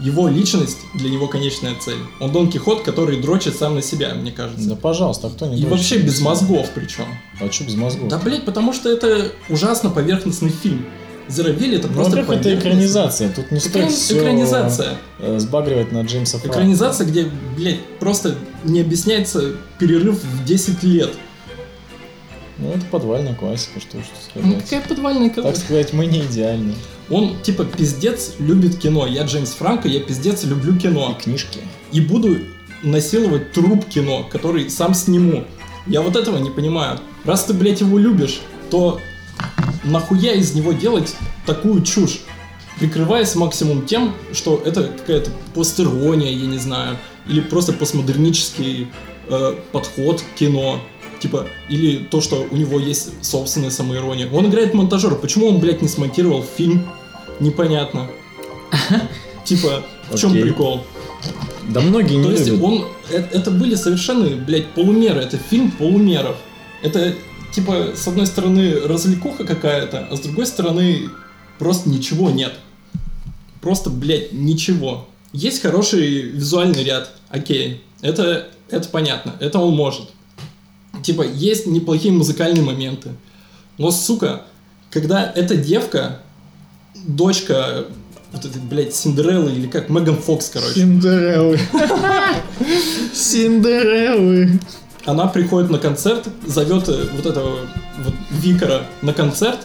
Его 0.00 0.28
личность 0.28 0.78
для 0.94 1.10
него 1.10 1.26
конечная 1.26 1.74
цель. 1.74 1.98
Он 2.20 2.30
Дон 2.32 2.50
Кихот, 2.50 2.82
который 2.84 3.20
дрочит 3.20 3.56
сам 3.56 3.74
на 3.74 3.82
себя, 3.82 4.14
мне 4.14 4.30
кажется. 4.30 4.68
Да 4.68 4.76
пожалуйста, 4.76 5.26
а 5.26 5.30
кто 5.30 5.46
не 5.46 5.56
И 5.56 5.60
дрочит? 5.60 5.70
вообще 5.72 5.98
без 5.98 6.20
мозгов 6.20 6.68
причем. 6.74 7.06
А 7.40 7.50
что 7.50 7.64
без 7.64 7.74
мозгов? 7.74 8.08
Да, 8.08 8.18
блять, 8.18 8.44
потому 8.44 8.72
что 8.72 8.88
это 8.88 9.32
ужасно 9.48 9.90
поверхностный 9.90 10.50
фильм. 10.50 10.86
Зеровиль 11.28 11.74
это 11.74 11.88
Ну, 11.88 11.94
просто 11.94 12.12
во-первых, 12.18 12.40
это 12.40 12.54
экранизация. 12.54 13.28
Тут 13.30 13.50
не 13.50 13.58
стоит 13.60 13.74
Экран- 13.76 13.90
все 13.90 14.18
экранизация. 14.18 14.98
сбагривать 15.36 15.92
на 15.92 16.02
Джеймса 16.02 16.38
Франко. 16.38 16.58
Экранизация, 16.58 17.06
где, 17.06 17.26
блядь, 17.56 17.84
просто 17.98 18.36
не 18.64 18.80
объясняется 18.80 19.52
перерыв 19.78 20.22
в 20.22 20.44
10 20.44 20.82
лет. 20.84 21.10
Ну, 22.58 22.72
это 22.72 22.84
подвальная 22.86 23.34
классика, 23.34 23.80
что 23.80 23.98
уж 23.98 24.04
тут 24.04 24.16
Ну, 24.34 24.42
сказать. 24.42 24.64
какая 24.64 24.88
подвальная 24.88 25.30
Так 25.30 25.56
сказать, 25.56 25.92
мы 25.92 26.06
не 26.06 26.20
идеальны. 26.20 26.74
Он, 27.08 27.40
типа, 27.42 27.64
пиздец 27.64 28.34
любит 28.38 28.78
кино. 28.78 29.06
Я 29.06 29.22
Джеймс 29.22 29.50
Франко, 29.52 29.88
я 29.88 30.00
пиздец 30.00 30.42
люблю 30.44 30.76
кино. 30.76 31.16
И 31.18 31.22
книжки. 31.22 31.60
И 31.92 32.00
буду 32.00 32.38
насиловать 32.82 33.52
труп 33.52 33.86
кино, 33.88 34.24
который 34.30 34.68
сам 34.70 34.94
сниму. 34.94 35.44
Я 35.86 36.02
вот 36.02 36.16
этого 36.16 36.38
не 36.38 36.50
понимаю. 36.50 36.98
Раз 37.24 37.44
ты, 37.44 37.54
блядь, 37.54 37.80
его 37.80 37.96
любишь, 37.98 38.40
то 38.70 39.00
нахуя 39.84 40.32
из 40.34 40.54
него 40.54 40.72
делать 40.72 41.14
такую 41.46 41.82
чушь? 41.82 42.20
Прикрываясь 42.78 43.34
максимум 43.34 43.86
тем, 43.86 44.14
что 44.32 44.60
это 44.64 44.84
какая-то 44.84 45.30
постерония, 45.54 46.30
я 46.30 46.46
не 46.46 46.58
знаю, 46.58 46.96
или 47.28 47.40
просто 47.40 47.72
постмодернический 47.72 48.88
э, 49.28 49.54
подход 49.72 50.20
к 50.22 50.38
кино. 50.38 50.80
Типа, 51.20 51.46
или 51.68 51.98
то, 52.04 52.20
что 52.20 52.46
у 52.50 52.56
него 52.56 52.78
есть 52.78 53.24
собственная 53.24 53.70
самоирония. 53.70 54.30
Он 54.30 54.46
играет 54.46 54.74
монтажера. 54.74 55.14
Почему 55.16 55.48
он, 55.48 55.58
блядь, 55.58 55.82
не 55.82 55.88
смонтировал 55.88 56.44
фильм? 56.44 56.86
Непонятно. 57.40 58.08
Типа, 59.44 59.82
в 60.10 60.18
чем 60.18 60.32
прикол? 60.32 60.82
Да 61.68 61.80
многие 61.80 62.14
не 62.14 62.24
То 62.24 62.30
есть 62.30 62.46
любят. 62.46 62.62
он... 62.64 62.84
э- 63.10 63.28
Это 63.32 63.50
были 63.50 63.74
совершенно, 63.74 64.28
блядь, 64.36 64.68
полумеры. 64.68 65.20
Это 65.20 65.36
фильм 65.38 65.70
полумеров. 65.72 66.36
Это, 66.82 67.14
типа, 67.52 67.92
с 67.96 68.06
одной 68.06 68.26
стороны, 68.26 68.74
развлекуха 68.80 69.44
какая-то, 69.44 70.06
а 70.10 70.16
с 70.16 70.20
другой 70.20 70.46
стороны, 70.46 71.10
просто 71.58 71.88
ничего 71.90 72.30
нет. 72.30 72.54
Просто, 73.60 73.90
блядь, 73.90 74.32
ничего. 74.32 75.08
Есть 75.32 75.60
хороший 75.62 76.22
визуальный 76.22 76.84
ряд, 76.84 77.10
окей. 77.28 77.82
Это, 78.00 78.48
это 78.70 78.88
понятно, 78.88 79.34
это 79.40 79.58
он 79.58 79.74
может. 79.74 80.10
Типа, 81.02 81.22
есть 81.22 81.66
неплохие 81.66 82.12
музыкальные 82.12 82.62
моменты. 82.62 83.10
Но, 83.78 83.90
сука, 83.90 84.42
когда 84.90 85.30
эта 85.34 85.56
девка, 85.56 86.20
дочка 86.94 87.86
вот 88.32 88.44
этой, 88.44 88.60
блядь, 88.60 88.94
Синдереллы, 88.94 89.52
или 89.52 89.66
как, 89.66 89.88
Меган 89.88 90.16
Фокс, 90.16 90.50
короче, 90.50 90.74
Синдереллы. 90.74 91.58
Синдереллы. 93.14 94.60
она 95.06 95.26
приходит 95.26 95.70
на 95.70 95.78
концерт, 95.78 96.28
зовет 96.46 96.88
э, 96.88 97.08
вот 97.16 97.24
этого 97.24 97.60
вот 98.04 98.14
Викара 98.30 98.82
на 99.00 99.14
концерт, 99.14 99.58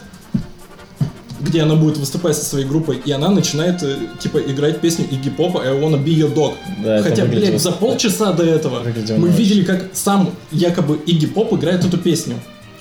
где 1.43 1.61
она 1.61 1.75
будет 1.75 1.97
выступать 1.97 2.35
со 2.37 2.45
своей 2.45 2.65
группой, 2.65 3.01
и 3.03 3.11
она 3.11 3.29
начинает, 3.29 3.83
э, 3.83 3.97
типа, 4.19 4.37
играть 4.39 4.79
песню 4.79 5.05
Игги 5.11 5.29
Попа 5.29 5.59
«I 5.63 5.73
wanna 5.73 6.01
be 6.03 6.15
your 6.15 6.33
dog». 6.33 6.53
Да, 6.83 7.01
Хотя, 7.03 7.23
выглядело- 7.25 7.49
блядь, 7.51 7.61
за 7.61 7.71
полчаса 7.71 8.31
до 8.33 8.43
этого 8.43 8.81
мы 9.17 9.27
очень. 9.27 9.35
видели, 9.37 9.63
как 9.63 9.89
сам 9.93 10.31
якобы 10.51 10.99
Игги 11.05 11.27
Поп 11.27 11.53
играет 11.53 11.83
эту 11.85 11.97
песню. 11.97 12.35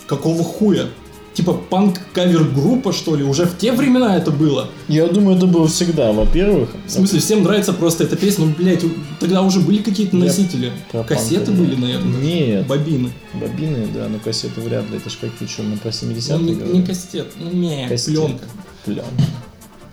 Какого 0.07 0.45
хуя? 0.45 0.87
Типа 1.35 1.55
панк-кавер-группа, 1.55 2.93
что 2.93 3.17
ли? 3.17 3.25
Уже 3.25 3.47
в 3.47 3.57
те 3.57 3.73
времена 3.73 4.17
это 4.17 4.31
было. 4.31 4.69
Я 4.89 5.07
думаю, 5.07 5.39
это 5.39 5.47
было 5.47 5.67
всегда. 5.67 6.13
Во-первых, 6.13 6.69
В 6.87 6.91
смысле, 6.91 7.21
всем 7.21 7.43
нравится 7.43 7.73
просто 7.73 8.05
эта 8.05 8.17
песня. 8.17 8.45
Ну, 8.45 8.53
блядь, 8.57 8.85
тогда 9.19 9.41
уже 9.41 9.61
были 9.61 9.79
какие-то 9.79 10.15
носители. 10.17 10.73
про 10.91 11.05
Кассеты 11.05 11.47
панк, 11.47 11.59
были, 11.59 11.75
наверное. 11.77 12.21
Нет. 12.21 12.67
Бобины. 12.67 13.13
бобины, 13.33 13.89
да, 13.95 14.09
но 14.09 14.19
кассеты 14.19 14.61
вряд 14.61 14.91
ли. 14.91 14.99
Это 14.99 15.09
ж 15.09 15.15
какие, 15.21 15.49
что, 15.49 15.63
мы 15.63 15.79
про 15.79 15.89
70-е 15.89 16.37
Ну, 16.37 16.45
не, 16.45 16.55
говорим? 16.55 16.75
не 16.75 16.83
кассет, 16.87 17.33
ну 17.39 17.51
не, 17.51 17.89
Кассет. 17.89 18.15
пленка. 18.15 18.45
Пленка. 18.85 19.11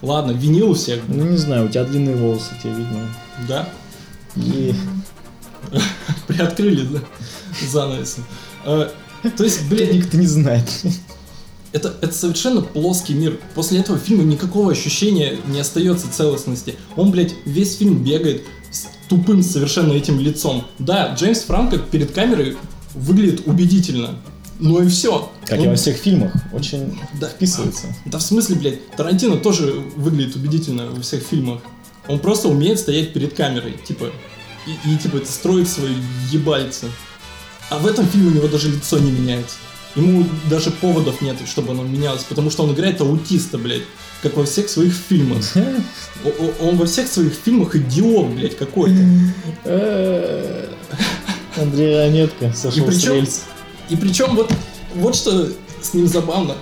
Ладно, 0.02 0.32
винил 0.32 0.72
у 0.72 0.74
всех, 0.74 1.02
Ну, 1.08 1.24
не 1.24 1.38
знаю, 1.38 1.66
у 1.68 1.70
тебя 1.70 1.86
длинные 1.86 2.16
волосы, 2.18 2.52
тебе 2.62 2.74
видно. 2.74 3.08
да? 3.48 3.70
И... 4.36 4.74
Приоткрыли 6.28 6.86
да, 6.86 7.00
занавесы. 7.72 8.22
Э, 8.66 8.90
То 9.38 9.44
есть, 9.44 9.68
блядь, 9.70 9.94
Никто 9.94 10.18
не 10.18 10.28
знает. 10.28 10.66
Это, 11.72 11.96
это 12.02 12.14
совершенно 12.14 12.62
плоский 12.62 13.14
мир. 13.14 13.40
После 13.56 13.80
этого 13.80 13.98
фильма 14.00 14.24
никакого 14.24 14.72
ощущения 14.72 15.38
не 15.48 15.60
остается 15.60 16.12
целостности. 16.12 16.76
Он, 16.96 17.12
блядь, 17.12 17.34
весь 17.46 17.78
фильм 17.78 18.04
бегает 18.04 18.44
с 18.72 18.88
тупым 19.08 19.44
совершенно 19.44 19.94
этим 19.94 20.20
лицом. 20.20 20.66
Да, 20.80 21.14
Джеймс 21.16 21.42
Франко 21.42 21.78
перед 21.78 22.12
камерой 22.12 22.58
выглядит 22.94 23.48
убедительно. 23.48 24.16
Ну 24.60 24.82
и 24.84 24.90
все. 24.90 25.32
Как 25.46 25.60
и 25.64 25.68
во 25.68 25.76
всех 25.76 25.98
фильмах. 25.98 26.34
Очень 26.52 27.00
Да. 27.20 27.28
вписывается. 27.30 27.96
Да 28.06 28.18
в 28.18 28.22
смысле, 28.22 28.56
блядь, 28.56 28.92
Тарантино 28.92 29.38
тоже 29.38 29.72
выглядит 29.96 30.36
убедительно 30.36 30.88
во 30.88 31.02
всех 31.02 31.24
фильмах. 31.24 31.62
Он 32.08 32.20
просто 32.20 32.50
умеет 32.50 32.80
стоять 32.80 33.14
перед 33.14 33.34
камерой, 33.36 33.76
типа, 33.88 34.12
и, 34.68 34.94
и, 34.94 34.98
типа 34.98 35.22
строить 35.26 35.70
свои 35.70 35.94
ебальцы. 36.32 36.88
А 37.70 37.78
в 37.78 37.86
этом 37.86 38.06
фильме 38.08 38.32
у 38.32 38.34
него 38.34 38.48
даже 38.48 38.70
лицо 38.70 38.98
не 38.98 39.12
меняется. 39.12 39.56
Ему 39.96 40.26
даже 40.50 40.72
поводов 40.72 41.22
нет, 41.22 41.38
чтобы 41.48 41.72
оно 41.72 41.84
менялось, 41.84 42.24
потому 42.24 42.52
что 42.52 42.64
он 42.64 42.74
играет 42.74 43.02
аутиста, 43.02 43.58
блядь, 43.58 43.82
как 44.22 44.38
во 44.38 44.46
всех 44.46 44.70
своих 44.70 44.94
фильмах. 44.94 45.44
Он 46.62 46.76
во 46.78 46.86
всех 46.86 47.08
своих 47.08 47.34
фильмах 47.34 47.76
идиот, 47.76 48.28
блядь, 48.32 48.58
какой-то. 48.58 49.00
Андрей 51.58 51.96
Ранетко 51.98 52.54
сошел 52.54 52.88
И 52.88 52.92
с 52.92 52.96
причем- 52.96 53.14
рельс. 53.14 53.44
И 53.90 53.96
причем 53.96 54.36
вот, 54.36 54.52
вот 54.96 55.16
что 55.16 55.50
с 55.82 55.94
ним 55.94 56.08
забавно. 56.08 56.56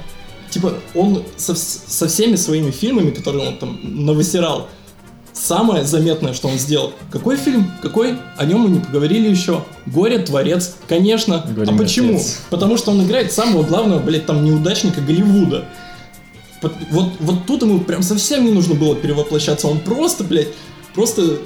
Типа, 0.49 0.75
он 0.95 1.23
со, 1.35 1.55
со 1.55 2.07
всеми 2.07 2.35
своими 2.37 2.71
фильмами, 2.71 3.11
которые 3.11 3.49
он 3.49 3.57
там 3.57 3.79
навысирал, 4.05 4.69
самое 5.38 5.86
заметное, 5.86 6.34
что 6.34 6.47
он 6.47 6.58
сделал. 6.58 6.93
Какой 7.12 7.38
фильм? 7.38 7.71
Какой? 7.82 8.17
О 8.38 8.45
нем 8.45 8.62
мы 8.62 8.69
не 8.69 8.80
поговорили 8.80 9.30
еще. 9.30 9.63
Горе-творец, 9.86 10.75
конечно. 10.88 11.45
Горе, 11.56 11.71
а 11.71 11.78
почему? 11.78 12.21
Потому 12.50 12.78
что 12.78 12.91
он 12.91 13.04
играет 13.06 13.32
самого 13.32 13.63
главного, 13.63 14.00
блядь, 14.00 14.26
там 14.26 14.43
неудачника 14.43 15.02
Голливуда. 15.02 15.65
Вот, 16.91 17.12
вот 17.19 17.45
тут 17.45 17.62
ему 17.62 17.80
прям 17.82 18.02
совсем 18.02 18.45
не 18.45 18.52
нужно 18.52 18.73
было 18.73 18.95
перевоплощаться. 18.95 19.67
Он 19.67 19.80
просто, 19.80 20.23
блядь, 20.23 20.50
просто 20.95 21.38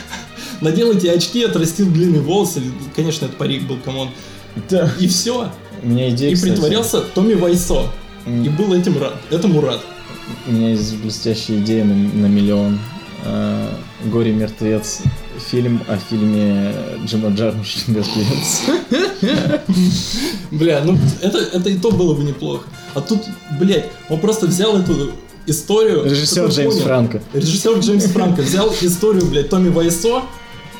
надел 0.60 0.92
эти 0.92 1.08
очки, 1.08 1.42
отрастил 1.42 1.90
длинные 1.90 2.20
волосы. 2.22 2.60
Конечно, 2.94 3.26
это 3.26 3.34
парик 3.36 3.64
был, 3.66 3.78
come 3.78 3.96
on. 3.96 4.10
Да. 4.70 4.90
И 5.00 5.08
все. 5.08 5.50
У 5.82 5.88
меня 5.88 6.10
идея, 6.10 6.30
И 6.30 6.34
кстати. 6.34 6.52
притворялся 6.52 7.00
Томми 7.00 7.34
Вайсо. 7.34 7.88
М, 8.24 8.44
И 8.44 8.48
был 8.50 8.72
этим 8.72 9.00
рад. 9.00 9.14
Этому 9.30 9.60
рад. 9.60 9.80
У 10.46 10.52
меня 10.52 10.70
есть 10.70 10.96
блестящая 10.98 11.58
идея 11.58 11.84
на, 11.84 11.94
на 11.94 12.26
миллион. 12.26 12.78
А, 13.24 13.78
Горе 14.04 14.32
мертвец. 14.32 15.00
Фильм 15.50 15.82
о 15.88 15.96
фильме 15.96 16.74
Джима 17.06 17.30
Джармуша 17.30 17.78
«Мертвец». 17.88 18.62
Бля, 20.50 20.82
ну 20.84 20.98
это, 21.20 21.38
это 21.38 21.70
и 21.70 21.78
то 21.78 21.90
было 21.90 22.14
бы 22.14 22.22
неплохо. 22.22 22.64
А 22.94 23.00
тут, 23.00 23.20
блядь, 23.58 23.90
он 24.08 24.20
просто 24.20 24.46
взял 24.46 24.78
эту 24.78 25.12
историю... 25.46 26.04
Режиссер 26.04 26.46
Джеймс 26.48 26.74
понял. 26.74 26.86
Франко. 26.86 27.22
Режиссер 27.32 27.78
Джеймс 27.78 28.04
Франко 28.04 28.42
взял 28.42 28.72
историю, 28.82 29.26
блядь, 29.26 29.48
Томми 29.48 29.70
Вайсо, 29.70 30.22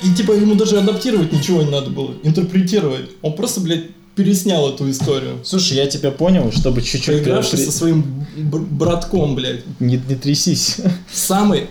и 0.02 0.12
типа 0.12 0.32
ему 0.32 0.54
даже 0.54 0.78
адаптировать 0.78 1.32
ничего 1.32 1.62
не 1.62 1.70
надо 1.70 1.90
было, 1.90 2.12
интерпретировать. 2.22 3.10
Он 3.22 3.34
просто, 3.34 3.60
блядь, 3.60 3.86
переснял 4.14 4.68
эту 4.68 4.90
историю. 4.90 5.38
Слушай, 5.44 5.78
я 5.78 5.86
тебя 5.86 6.10
понял, 6.10 6.52
чтобы 6.52 6.82
чуть-чуть... 6.82 7.24
Поигравшись 7.24 7.60
при- 7.60 7.64
со 7.64 7.72
своим 7.72 8.26
бр- 8.36 8.60
братком, 8.60 9.34
блядь. 9.34 9.62
Не, 9.80 9.96
не 10.06 10.14
трясись. 10.16 10.76
Самый, 11.10 11.68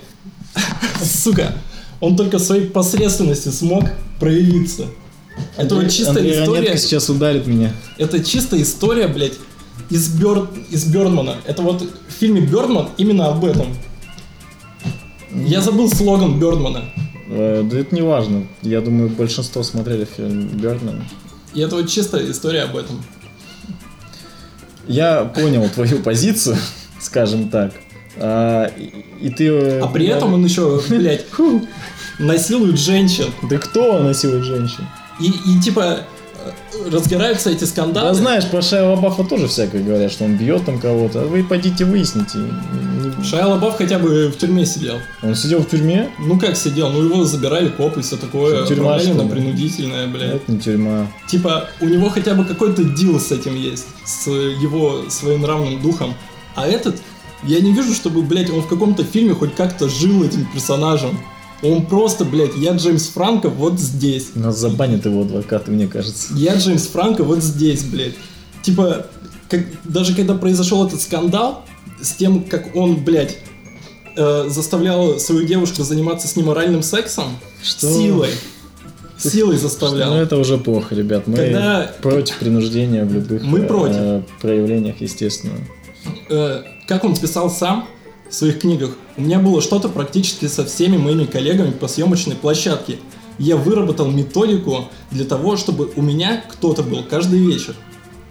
сука, 1.03 1.53
он 1.99 2.15
только 2.15 2.39
своей 2.39 2.67
посредственности 2.67 3.49
смог 3.49 3.85
проявиться. 4.19 4.85
Это 5.57 5.75
вот 5.75 5.89
чистая 5.89 6.43
история, 6.43 6.77
сейчас 6.77 7.09
ударит 7.09 7.47
меня. 7.47 7.73
это 7.97 8.23
чистая 8.23 8.61
история, 8.61 9.07
блядь, 9.07 9.33
из, 9.89 10.09
Бёр... 10.09 10.49
из 10.69 10.85
Бёрдмана. 10.85 11.37
Это 11.45 11.61
вот 11.61 11.81
в 11.81 12.11
фильме 12.19 12.41
Бёрдман 12.41 12.89
именно 12.97 13.27
об 13.27 13.43
этом. 13.45 13.67
Я 15.33 15.61
забыл 15.61 15.89
слоган 15.89 16.39
Бёрдмана. 16.39 16.83
Э, 17.29 17.63
Да 17.69 17.79
это 17.79 17.95
не 17.95 18.01
важно. 18.01 18.47
Я 18.61 18.81
думаю, 18.81 19.09
большинство 19.09 19.63
смотрели 19.63 20.05
фильм 20.05 20.47
Бёрдман. 20.47 21.03
И 21.53 21.61
это 21.61 21.75
вот 21.75 21.89
чистая 21.89 22.29
история 22.29 22.63
об 22.63 22.75
этом. 22.75 23.01
Я 24.87 25.25
понял 25.25 25.69
твою 25.69 25.99
позицию, 25.99 26.57
скажем 26.99 27.49
так. 27.49 27.73
А, 28.17 28.65
и, 28.77 28.91
и 29.27 29.29
ты... 29.29 29.47
э, 29.47 29.79
А 29.79 29.87
при 29.87 30.05
этом 30.07 30.33
он 30.33 30.43
еще, 30.43 30.81
блядь, 30.89 31.25
насилует 32.19 32.77
женщин. 32.77 33.25
Да 33.49 33.57
кто 33.57 33.99
насилует 33.99 34.43
женщин? 34.43 34.87
И, 35.19 35.27
и 35.27 35.59
типа 35.61 35.99
э, 36.35 36.89
разгораются 36.91 37.49
эти 37.49 37.63
скандалы. 37.63 38.09
Да 38.09 38.13
знаешь, 38.13 38.45
про 38.49 38.61
Шайя 38.61 38.89
Лабафа 38.89 39.23
тоже 39.23 39.47
всякое 39.47 39.83
говорят, 39.83 40.11
что 40.11 40.25
он 40.25 40.37
бьет 40.37 40.65
там 40.65 40.79
кого-то. 40.79 41.21
А 41.21 41.25
вы 41.25 41.43
пойдите 41.43 41.85
выясните. 41.85 42.37
Шайя 43.23 43.45
Лабаф 43.45 43.77
хотя 43.77 43.99
бы 43.99 44.27
в 44.29 44.37
тюрьме 44.37 44.65
сидел. 44.65 44.97
Он 45.21 45.35
сидел 45.35 45.59
в 45.61 45.69
тюрьме? 45.69 46.09
Ну 46.19 46.39
как 46.39 46.55
сидел? 46.55 46.89
Ну 46.91 47.03
его 47.03 47.23
забирали 47.23 47.69
копы 47.69 48.01
все 48.01 48.17
такое. 48.17 48.65
Тюрьма, 48.65 48.99
что 48.99 49.13
на 49.13 49.23
ли? 49.23 49.29
принудительное, 49.29 50.07
блядь. 50.07 50.35
Это 50.35 50.51
не 50.51 50.59
тюрьма. 50.59 51.07
Типа, 51.27 51.69
у 51.81 51.85
него 51.85 52.09
хотя 52.09 52.33
бы 52.33 52.45
какой-то 52.45 52.83
дил 52.83 53.19
с 53.19 53.31
этим 53.31 53.55
есть, 53.55 53.85
с 54.05 54.27
его 54.27 55.03
своенравным 55.09 55.81
духом. 55.81 56.13
А 56.55 56.67
этот, 56.67 56.95
я 57.43 57.59
не 57.61 57.73
вижу, 57.73 57.93
чтобы, 57.93 58.21
блядь, 58.21 58.49
он 58.49 58.61
в 58.61 58.67
каком-то 58.67 59.03
фильме 59.03 59.33
хоть 59.33 59.55
как-то 59.55 59.89
жил 59.89 60.23
этим 60.23 60.45
персонажем. 60.53 61.17
Он 61.63 61.85
просто, 61.85 62.25
блядь, 62.25 62.55
я 62.57 62.71
Джеймс 62.73 63.07
Франко 63.09 63.49
вот 63.49 63.79
здесь. 63.79 64.29
Нас 64.35 64.57
забанят 64.57 65.05
его 65.05 65.21
адвокаты, 65.21 65.71
мне 65.71 65.87
кажется. 65.87 66.33
Я 66.35 66.55
Джеймс 66.55 66.87
Франко 66.87 67.23
вот 67.23 67.43
здесь, 67.43 67.83
блядь. 67.83 68.15
Типа, 68.63 69.05
как, 69.49 69.61
даже 69.83 70.15
когда 70.15 70.33
произошел 70.33 70.85
этот 70.87 71.01
скандал 71.01 71.63
с 72.01 72.13
тем, 72.13 72.43
как 72.45 72.75
он, 72.75 73.03
блядь, 73.03 73.37
э, 74.17 74.45
заставлял 74.49 75.19
свою 75.19 75.45
девушку 75.45 75.83
заниматься 75.83 76.27
с 76.27 76.35
ним 76.35 76.49
оральным 76.49 76.81
сексом, 76.81 77.25
Что? 77.63 77.91
силой. 77.91 78.29
Силой 79.17 79.57
заставлял. 79.57 80.15
Ну 80.15 80.19
это 80.19 80.37
уже 80.37 80.57
плохо, 80.57 80.95
ребят. 80.95 81.27
Мы 81.27 81.35
Когда- 81.37 81.91
против 82.01 82.39
принуждения 82.39 83.05
в 83.05 83.13
любых 83.13 83.43
Мы 83.43 83.59
э, 83.59 83.67
против. 83.67 83.95
э, 83.97 84.23
проявлениях, 84.41 84.95
естественно. 84.99 85.53
э, 86.29 86.63
как 86.87 87.03
он 87.03 87.15
писал 87.15 87.49
сам 87.49 87.87
в 88.29 88.33
своих 88.33 88.59
книгах, 88.59 88.91
у 89.17 89.21
меня 89.21 89.39
было 89.39 89.61
что-то 89.61 89.89
практически 89.89 90.47
со 90.47 90.65
всеми 90.65 90.97
моими 90.97 91.25
коллегами 91.25 91.71
по 91.71 91.87
съемочной 91.87 92.35
площадке. 92.35 92.97
Я 93.39 93.57
выработал 93.57 94.07
методику 94.09 94.89
для 95.09 95.25
того, 95.25 95.57
чтобы 95.57 95.91
у 95.95 96.01
меня 96.01 96.43
кто-то 96.49 96.83
был 96.83 97.03
каждый 97.03 97.39
вечер. 97.39 97.75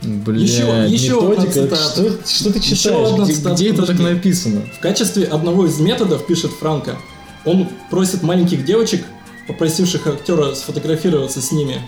Блин, 0.02 0.42
Еще- 0.42 0.86
еще 0.88 1.18
одна 1.18 1.44
методика. 1.44 1.52
цитата. 1.76 1.76
Что, 1.76 2.10
что 2.26 2.52
ты 2.52 2.58
Еще 2.58 2.76
читаешь? 2.76 3.08
одна 3.12 3.24
Где, 3.24 3.34
цитата, 3.34 3.54
где 3.54 3.70
это 3.70 3.86
так 3.86 3.98
написано? 3.98 4.62
В 4.74 4.80
качестве 4.80 5.24
одного 5.24 5.66
из 5.66 5.78
методов, 5.78 6.26
пишет 6.26 6.52
Франко, 6.52 6.96
он 7.44 7.68
просит 7.90 8.22
маленьких 8.22 8.64
девочек, 8.64 9.04
попросивших 9.46 10.06
актера 10.06 10.54
сфотографироваться 10.54 11.42
с 11.42 11.52
ними, 11.52 11.82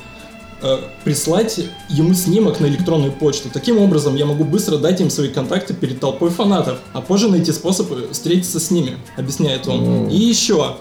прислать 1.05 1.61
ему 1.89 2.15
снимок 2.15 2.61
на 2.61 2.67
электронную 2.67 3.13
почту. 3.13 3.49
Таким 3.53 3.79
образом, 3.79 4.17
я 4.17 4.27
могу 4.27 4.45
быстро 4.45 4.79
дать 4.79 5.01
им 5.01 5.11
свои 5.11 5.29
контакты 5.29 5.75
перед 5.75 6.01
толпой 6.01 6.31
фанатов, 6.31 6.79
а 6.93 7.01
позже 7.01 7.29
найти 7.29 7.53
способ 7.53 7.89
встретиться 8.13 8.61
с 8.61 8.71
ними, 8.71 8.97
объясняет 9.17 9.67
он. 9.67 10.07
О. 10.07 10.11
И 10.11 10.17
еще, 10.17 10.77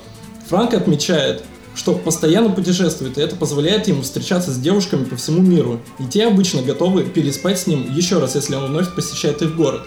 Франко 0.47 0.77
отмечает, 0.77 1.43
что 1.75 1.93
постоянно 1.93 2.49
путешествует, 2.49 3.17
и 3.17 3.21
это 3.21 3.35
позволяет 3.35 3.87
ему 3.87 4.01
встречаться 4.01 4.51
с 4.51 4.57
девушками 4.57 5.05
по 5.05 5.15
всему 5.15 5.41
миру. 5.41 5.79
И 5.99 6.05
те 6.05 6.27
обычно 6.27 6.61
готовы 6.61 7.03
переспать 7.03 7.59
с 7.59 7.67
ним 7.67 7.93
еще 7.93 8.19
раз, 8.19 8.35
если 8.35 8.55
он 8.55 8.67
вновь 8.67 8.93
посещает 8.93 9.41
их 9.41 9.55
город. 9.55 9.81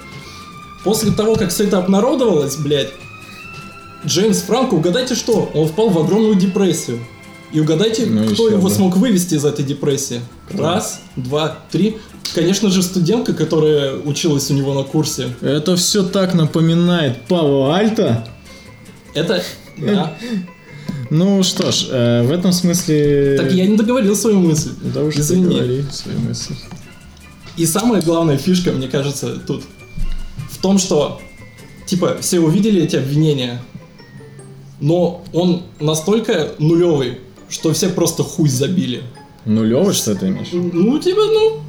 После 0.82 1.12
того, 1.12 1.36
как 1.36 1.50
все 1.50 1.64
это 1.64 1.78
обнародовалось, 1.78 2.56
блядь, 2.56 2.90
Джеймс 4.06 4.42
Франко, 4.42 4.74
угадайте 4.74 5.14
что, 5.14 5.50
он 5.54 5.68
впал 5.68 5.88
в 5.88 5.98
огромную 5.98 6.34
депрессию. 6.34 7.00
И 7.54 7.60
угадайте, 7.60 8.06
Ну, 8.06 8.26
кто 8.34 8.48
его 8.48 8.62
бы. 8.62 8.70
смог 8.70 8.96
вывести 8.96 9.36
из 9.36 9.44
этой 9.44 9.64
депрессии? 9.64 10.20
Раз, 10.50 11.00
два, 11.14 11.56
три. 11.70 11.98
Конечно 12.34 12.68
же, 12.68 12.82
студентка, 12.82 13.32
которая 13.32 13.94
училась 13.94 14.50
у 14.50 14.54
него 14.54 14.74
на 14.74 14.82
курсе. 14.82 15.28
Это 15.40 15.76
все 15.76 16.02
так 16.02 16.34
напоминает 16.34 17.22
Павла 17.28 17.76
Альта. 17.76 18.26
Это... 19.14 19.42
Да. 19.78 20.16
Ну 21.10 21.42
что 21.44 21.70
ж, 21.70 21.86
э, 21.90 22.22
в 22.24 22.32
этом 22.32 22.50
смысле... 22.52 23.36
Так 23.38 23.52
я 23.52 23.66
не 23.66 23.76
договорил 23.76 24.16
свою 24.16 24.40
мысль. 24.40 24.70
Да 24.92 25.04
уж 25.04 25.14
Извини. 25.14 25.44
договори 25.44 25.84
свою 25.92 26.18
мысль. 26.18 26.54
И 27.56 27.66
самая 27.66 28.02
главная 28.02 28.36
фишка, 28.36 28.72
мне 28.72 28.88
кажется, 28.88 29.36
тут 29.46 29.62
в 30.50 30.58
том, 30.60 30.78
что, 30.78 31.20
типа, 31.86 32.16
все 32.20 32.40
увидели 32.40 32.82
эти 32.82 32.96
обвинения, 32.96 33.62
но 34.80 35.24
он 35.32 35.62
настолько 35.78 36.52
нулевый, 36.58 37.18
что 37.48 37.72
все 37.72 37.88
просто 37.90 38.22
хуй 38.22 38.48
забили. 38.48 39.02
Нулевый, 39.44 39.92
что 39.94 40.14
ты 40.14 40.28
имеешь? 40.28 40.48
Ну, 40.52 40.98
типа, 40.98 41.20
ну, 41.26 41.60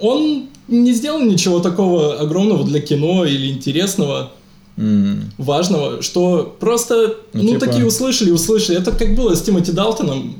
он 0.00 0.46
не 0.68 0.92
сделал 0.92 1.20
ничего 1.20 1.60
такого 1.60 2.20
огромного 2.20 2.64
для 2.64 2.80
кино 2.80 3.24
или 3.24 3.50
интересного, 3.50 4.32
М, 4.76 5.32
важного, 5.38 6.02
что 6.02 6.56
просто, 6.60 7.16
Ну, 7.32 7.42
ну, 7.42 7.48
типа- 7.54 7.66
такие 7.66 7.84
услышали, 7.84 8.30
услышали. 8.30 8.78
Это 8.78 8.92
как 8.92 9.16
было 9.16 9.34
с 9.34 9.42
Тимоти 9.42 9.72
Далтоном. 9.72 10.36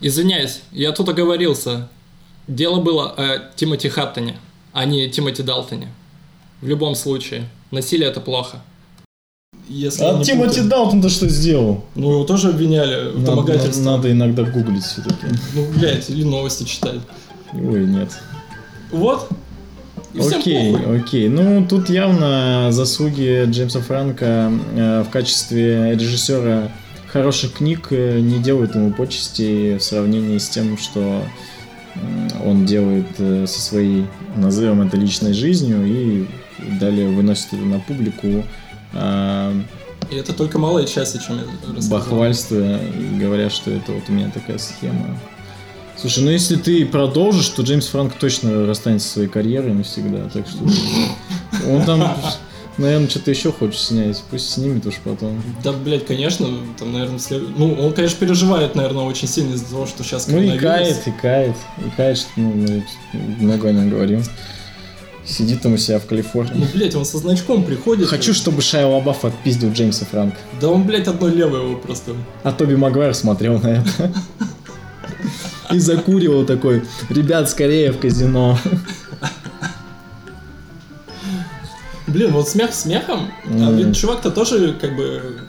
Извиняюсь, 0.00 0.60
я 0.70 0.92
тут 0.92 1.08
оговорился. 1.08 1.88
Дело 2.46 2.80
было 2.80 3.10
о 3.10 3.50
Тимоти 3.56 3.88
Хаттоне, 3.88 4.36
а 4.72 4.84
не 4.84 5.08
Тимоти 5.08 5.42
Далтоне. 5.42 5.88
В 6.60 6.68
любом 6.68 6.94
случае, 6.94 7.48
насилие 7.72 8.08
это 8.08 8.20
плохо. 8.20 8.62
Если 9.74 10.02
А 10.04 10.22
Тимоти. 10.22 10.60
Далтон-то 10.60 11.08
что 11.08 11.28
сделал? 11.28 11.84
Ну, 11.94 12.10
его 12.12 12.24
тоже 12.24 12.50
обвиняли 12.50 13.10
в 13.12 13.20
Надо, 13.20 13.26
домогательстве. 13.26 13.84
надо 13.84 14.10
иногда 14.12 14.42
гуглить 14.42 14.84
все-таки. 14.84 15.26
Ну, 15.54 15.66
блядь, 15.76 16.10
или 16.10 16.24
новости 16.24 16.64
читать. 16.64 17.00
Ой, 17.54 17.86
нет. 17.86 18.10
Вот. 18.90 19.28
И 20.14 20.18
окей, 20.20 20.76
окей. 20.76 21.28
Ну, 21.28 21.66
тут 21.66 21.88
явно 21.88 22.68
заслуги 22.70 23.44
Джеймса 23.46 23.80
Франка 23.80 24.52
э, 24.76 25.04
в 25.06 25.10
качестве 25.10 25.94
режиссера 25.94 26.70
хороших 27.10 27.54
книг 27.54 27.88
э, 27.90 28.20
не 28.20 28.38
делают 28.38 28.74
ему 28.74 28.92
почести 28.92 29.78
в 29.78 29.82
сравнении 29.82 30.36
с 30.36 30.48
тем, 30.50 30.76
что 30.76 31.22
м, 31.94 32.28
он 32.44 32.66
делает 32.66 33.06
э, 33.18 33.46
со 33.46 33.58
своей, 33.60 34.04
назовем 34.36 34.82
это, 34.82 34.98
личной 34.98 35.32
жизнью 35.32 35.86
и 35.86 36.26
далее 36.78 37.08
выносит 37.08 37.46
это 37.54 37.62
на 37.62 37.78
публику, 37.80 38.44
И 38.94 40.16
это 40.16 40.32
только 40.34 40.58
малая 40.58 40.84
часть, 40.84 41.16
о 41.16 41.18
чем 41.18 41.36
я 41.38 41.44
рассказал. 41.74 41.98
бахвальствуя 41.98 42.78
и 42.78 43.18
говоря, 43.18 43.48
что 43.48 43.70
это 43.70 43.92
вот 43.92 44.02
у 44.08 44.12
меня 44.12 44.30
такая 44.30 44.58
схема. 44.58 45.18
Слушай, 45.96 46.24
ну 46.24 46.30
если 46.30 46.56
ты 46.56 46.84
продолжишь, 46.84 47.48
то 47.48 47.62
Джеймс 47.62 47.86
Франк 47.86 48.14
точно 48.14 48.66
расстанется 48.66 49.06
со 49.06 49.14
своей 49.14 49.28
карьерой 49.28 49.72
навсегда, 49.72 50.28
так 50.32 50.46
что 50.46 50.64
он 51.70 51.84
там, 51.84 52.16
наверное, 52.76 53.08
что-то 53.08 53.30
еще 53.30 53.52
хочет 53.52 53.78
снять, 53.78 54.22
пусть 54.30 54.50
снимет 54.50 54.84
уж 54.86 54.96
потом. 55.04 55.42
Да, 55.62 55.72
блядь, 55.72 56.06
конечно, 56.06 56.48
там, 56.78 56.92
наверное, 56.92 57.18
след... 57.18 57.56
ну, 57.56 57.74
он, 57.74 57.92
конечно, 57.92 58.18
переживает, 58.18 58.74
наверное, 58.74 59.04
очень 59.04 59.28
сильно 59.28 59.54
из-за 59.54 59.66
того, 59.66 59.86
что 59.86 60.02
сейчас 60.02 60.26
Ну 60.28 60.40
и 60.40 60.58
кает, 60.58 61.06
и 61.06 61.10
кает, 61.12 61.56
и 61.78 61.90
кает, 61.96 62.18
что 62.18 62.28
ну, 62.36 62.82
много 63.38 63.68
о 63.68 63.72
нем 63.72 63.90
говорим. 63.90 64.24
Сидит 65.24 65.62
там 65.62 65.74
у 65.74 65.76
себя 65.76 65.98
в 65.98 66.02
Ну, 66.02 66.08
Калифорнии. 66.08 66.66
блядь, 66.74 66.94
он 66.96 67.04
со 67.04 67.18
значком 67.18 67.64
приходит. 67.64 68.08
Хочу, 68.08 68.34
чтобы 68.34 68.60
Шайа 68.60 68.86
Лабаф 68.86 69.24
отпиздил 69.24 69.70
Джеймса 69.72 70.04
Франка. 70.04 70.36
Да 70.60 70.68
он, 70.68 70.84
блядь, 70.84 71.06
одно 71.06 71.28
левое 71.28 71.62
его 71.62 71.76
просто. 71.76 72.12
А 72.42 72.52
Тоби 72.52 72.74
Магуайр 72.74 73.14
смотрел 73.14 73.58
на 73.60 73.68
это. 73.68 74.12
И 75.70 75.78
закуривал 75.78 76.44
такой, 76.44 76.82
ребят, 77.08 77.48
скорее 77.48 77.92
в 77.92 77.98
казино. 77.98 78.58
Блин, 82.08 82.32
вот 82.32 82.48
смех 82.48 82.74
смехом, 82.74 83.30
а 83.46 83.70
ведь 83.70 83.96
чувак-то 83.96 84.30
тоже, 84.30 84.76
как 84.78 84.96
бы... 84.96 85.40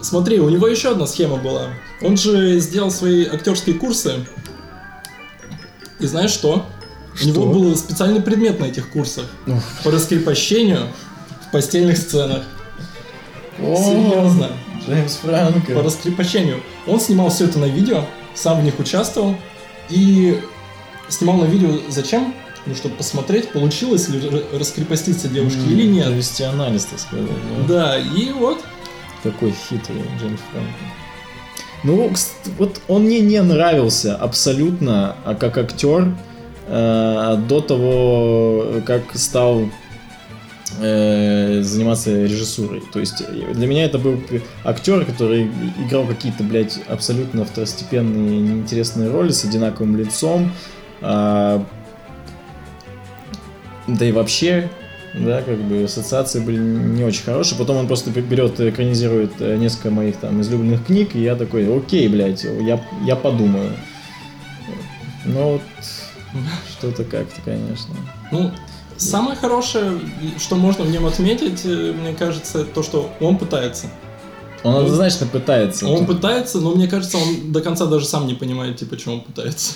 Смотри, 0.00 0.38
у 0.38 0.48
него 0.48 0.68
еще 0.68 0.92
одна 0.92 1.06
схема 1.08 1.36
была. 1.36 1.70
Он 2.00 2.16
же 2.16 2.58
сделал 2.60 2.90
свои 2.92 3.26
актерские 3.26 3.74
курсы. 3.74 4.24
И 5.98 6.06
знаешь 6.06 6.30
что? 6.30 6.64
У 7.22 7.26
него 7.26 7.46
был 7.46 7.76
специальный 7.76 8.20
предмет 8.20 8.60
на 8.60 8.66
этих 8.66 8.90
курсах. 8.90 9.26
Ух. 9.46 9.62
По 9.84 9.90
раскрепощению 9.90 10.88
в 11.48 11.52
постельных 11.52 11.96
сценах. 11.98 12.42
Серьезно. 13.58 14.48
Джеймс 14.86 15.16
Франко. 15.16 15.72
по 15.72 15.82
раскрепощению. 15.82 16.62
Он 16.86 17.00
снимал 17.00 17.30
все 17.30 17.44
это 17.46 17.58
на 17.58 17.66
видео, 17.66 18.04
сам 18.34 18.60
в 18.60 18.64
них 18.64 18.78
участвовал 18.78 19.36
и 19.90 20.40
снимал 21.08 21.36
на 21.38 21.44
видео 21.44 21.70
зачем? 21.88 22.34
Ну, 22.66 22.74
чтобы 22.74 22.96
посмотреть, 22.96 23.50
получилось 23.50 24.08
ли 24.08 24.20
раскрепоститься 24.52 25.28
девушке 25.28 25.60
или 25.68 25.86
нет. 25.86 26.06
Провести 26.06 26.44
анализ, 26.44 26.84
так 26.84 26.98
сказать. 26.98 27.26
да. 27.66 27.96
Да, 27.96 27.98
и 27.98 28.32
вот. 28.32 28.58
Какой 29.22 29.52
хитрый 29.52 30.02
Джеймс 30.20 30.40
Франко. 30.52 30.72
Ну, 31.84 32.12
вот 32.58 32.80
он 32.88 33.04
мне 33.04 33.20
не 33.20 33.40
нравился 33.40 34.16
абсолютно, 34.16 35.16
а 35.24 35.34
как 35.34 35.58
актер 35.58 36.14
э, 36.68 37.36
до 37.48 37.60
того, 37.60 38.66
как 38.86 39.02
стал 39.14 39.68
э, 40.80 41.62
заниматься 41.62 42.24
режиссурой. 42.24 42.82
То 42.92 43.00
есть 43.00 43.22
э, 43.22 43.54
для 43.54 43.66
меня 43.66 43.84
это 43.84 43.98
был 43.98 44.20
актер, 44.64 45.04
который 45.04 45.50
играл 45.78 46.06
какие-то, 46.06 46.44
блядь, 46.44 46.78
абсолютно 46.88 47.44
второстепенные 47.44 48.40
неинтересные 48.40 49.10
роли 49.10 49.30
с 49.30 49.44
одинаковым 49.44 49.96
лицом. 49.96 50.52
а, 51.00 51.64
да 53.86 54.04
и 54.04 54.12
вообще, 54.12 54.68
да, 55.14 55.40
как 55.40 55.56
бы 55.62 55.84
ассоциации 55.84 56.40
были 56.40 56.58
не 56.58 57.04
очень 57.04 57.24
хорошие. 57.24 57.58
Потом 57.58 57.78
он 57.78 57.86
просто 57.86 58.10
берет, 58.10 58.60
и 58.60 58.68
экранизирует 58.68 59.40
несколько 59.40 59.90
моих 59.90 60.16
там 60.16 60.42
излюбленных 60.42 60.84
книг, 60.84 61.16
и 61.16 61.22
я 61.22 61.36
такой, 61.36 61.74
окей, 61.74 62.06
блядь, 62.08 62.44
я, 62.44 62.78
я 63.06 63.16
подумаю. 63.16 63.72
Но 65.24 65.52
вот 65.52 65.62
что-то 66.78 67.04
как-то, 67.04 67.40
конечно. 67.44 67.94
Ну, 68.32 68.50
самое 68.96 69.36
хорошее, 69.36 70.00
что 70.38 70.56
можно 70.56 70.84
в 70.84 70.90
нем 70.90 71.06
отметить, 71.06 71.62
э, 71.64 71.92
мне 71.92 72.14
кажется, 72.14 72.64
то, 72.64 72.82
что 72.82 73.10
он 73.20 73.38
пытается. 73.38 73.86
Он 74.64 74.74
Он- 74.74 74.82
однозначно 74.84 75.26
пытается. 75.26 75.86
Он 75.86 76.04
пытается, 76.06 76.60
но 76.60 76.74
мне 76.74 76.88
кажется, 76.88 77.16
он 77.18 77.52
до 77.52 77.60
конца 77.60 77.86
даже 77.86 78.06
сам 78.06 78.26
не 78.26 78.34
понимает, 78.34 78.76
типа, 78.76 78.96
чего 78.96 79.14
он 79.14 79.20
пытается. 79.20 79.74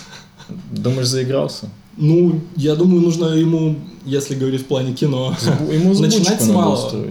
Думаешь, 0.70 1.06
заигрался? 1.06 1.68
Ну, 1.96 2.40
я 2.56 2.74
думаю, 2.74 3.00
нужно 3.00 3.26
ему, 3.26 3.76
если 4.04 4.34
говорить 4.34 4.62
в 4.62 4.66
плане 4.66 4.92
кино, 4.92 5.36
Ему 5.70 5.94
Начинать 6.00 6.42
с 6.42 6.48
малого. 6.48 7.06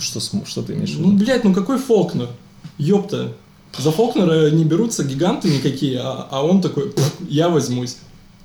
Что, 0.00 0.20
что 0.44 0.62
ты 0.62 0.74
имеешь 0.74 0.90
в 0.90 1.00
Ну, 1.00 1.12
виду? 1.12 1.24
блядь, 1.24 1.44
ну 1.44 1.54
какой 1.54 1.78
Фолкнер? 1.78 2.28
Ёпта. 2.78 3.32
За 3.78 3.92
Фолкнера 3.92 4.50
не 4.50 4.64
берутся 4.64 5.04
гиганты 5.04 5.48
никакие, 5.50 6.00
а, 6.00 6.26
а 6.30 6.42
он 6.44 6.60
такой, 6.60 6.90
«Пф, 6.90 7.12
я 7.28 7.48
возьмусь. 7.48 7.96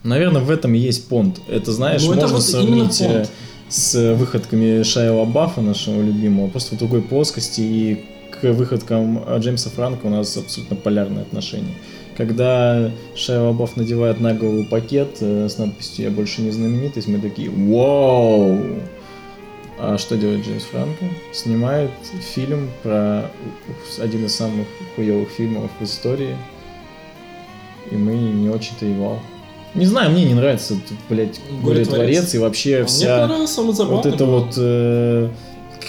Наверное, 0.03 0.41
в 0.41 0.51
этом 0.51 0.73
и 0.75 0.79
есть 0.79 1.07
понт. 1.07 1.39
Это, 1.47 1.71
знаешь, 1.71 2.03
Ну, 2.03 2.11
это 2.11 2.21
можно 2.21 2.35
вот 2.35 2.43
сравнить 2.43 3.01
э, 3.01 3.25
с 3.69 4.15
выходками 4.15 4.83
Шайла 4.83 5.25
Баффа, 5.25 5.61
нашего 5.61 6.01
любимого, 6.01 6.49
просто 6.49 6.75
в 6.75 6.77
другой 6.77 7.01
плоскости, 7.01 7.61
и 7.61 8.05
к 8.31 8.51
выходкам 8.53 9.23
э, 9.25 9.39
Джеймса 9.39 9.69
Франка 9.69 10.07
у 10.07 10.09
нас 10.09 10.35
абсолютно 10.35 10.75
полярные 10.75 11.21
отношения. 11.21 11.75
Когда 12.17 12.91
Шайла 13.15 13.53
Бафф 13.53 13.77
надевает 13.77 14.19
на 14.19 14.33
голову 14.33 14.65
пакет 14.65 15.17
э, 15.21 15.47
с 15.49 15.57
надписью 15.57 16.05
«Я 16.05 16.11
больше 16.11 16.41
не 16.41 16.51
знаменитость», 16.51 17.07
мы 17.07 17.19
такие 17.19 17.49
«Вау!» 17.49 18.59
А 19.79 19.97
что 19.97 20.17
делает 20.17 20.45
Джеймс 20.45 20.63
Франко? 20.65 21.05
Снимает 21.33 21.91
фильм 22.35 22.69
про 22.83 23.31
один 23.99 24.25
из 24.25 24.35
самых 24.35 24.67
хуевых 24.95 25.29
фильмов 25.29 25.71
в 25.79 25.83
истории, 25.83 26.37
и 27.89 27.95
мы 27.95 28.13
не 28.15 28.49
очень-то 28.49 28.85
и 28.85 28.93
вау. 28.93 29.19
Не 29.75 29.85
знаю, 29.85 30.11
мне 30.11 30.25
не 30.25 30.35
нравится, 30.35 30.75
блядь, 31.09 31.39
Горе-творец. 31.63 31.87
горе-творец 31.87 32.35
и 32.35 32.37
вообще 32.37 32.75
А 32.75 32.79
Мне 32.79 32.87
вся 32.87 33.19
понравился, 33.21 33.61
он 33.61 33.71
вот 33.71 34.05
это 34.05 34.25
был. 34.25 34.39
вот... 34.39 34.53
э, 34.57 35.29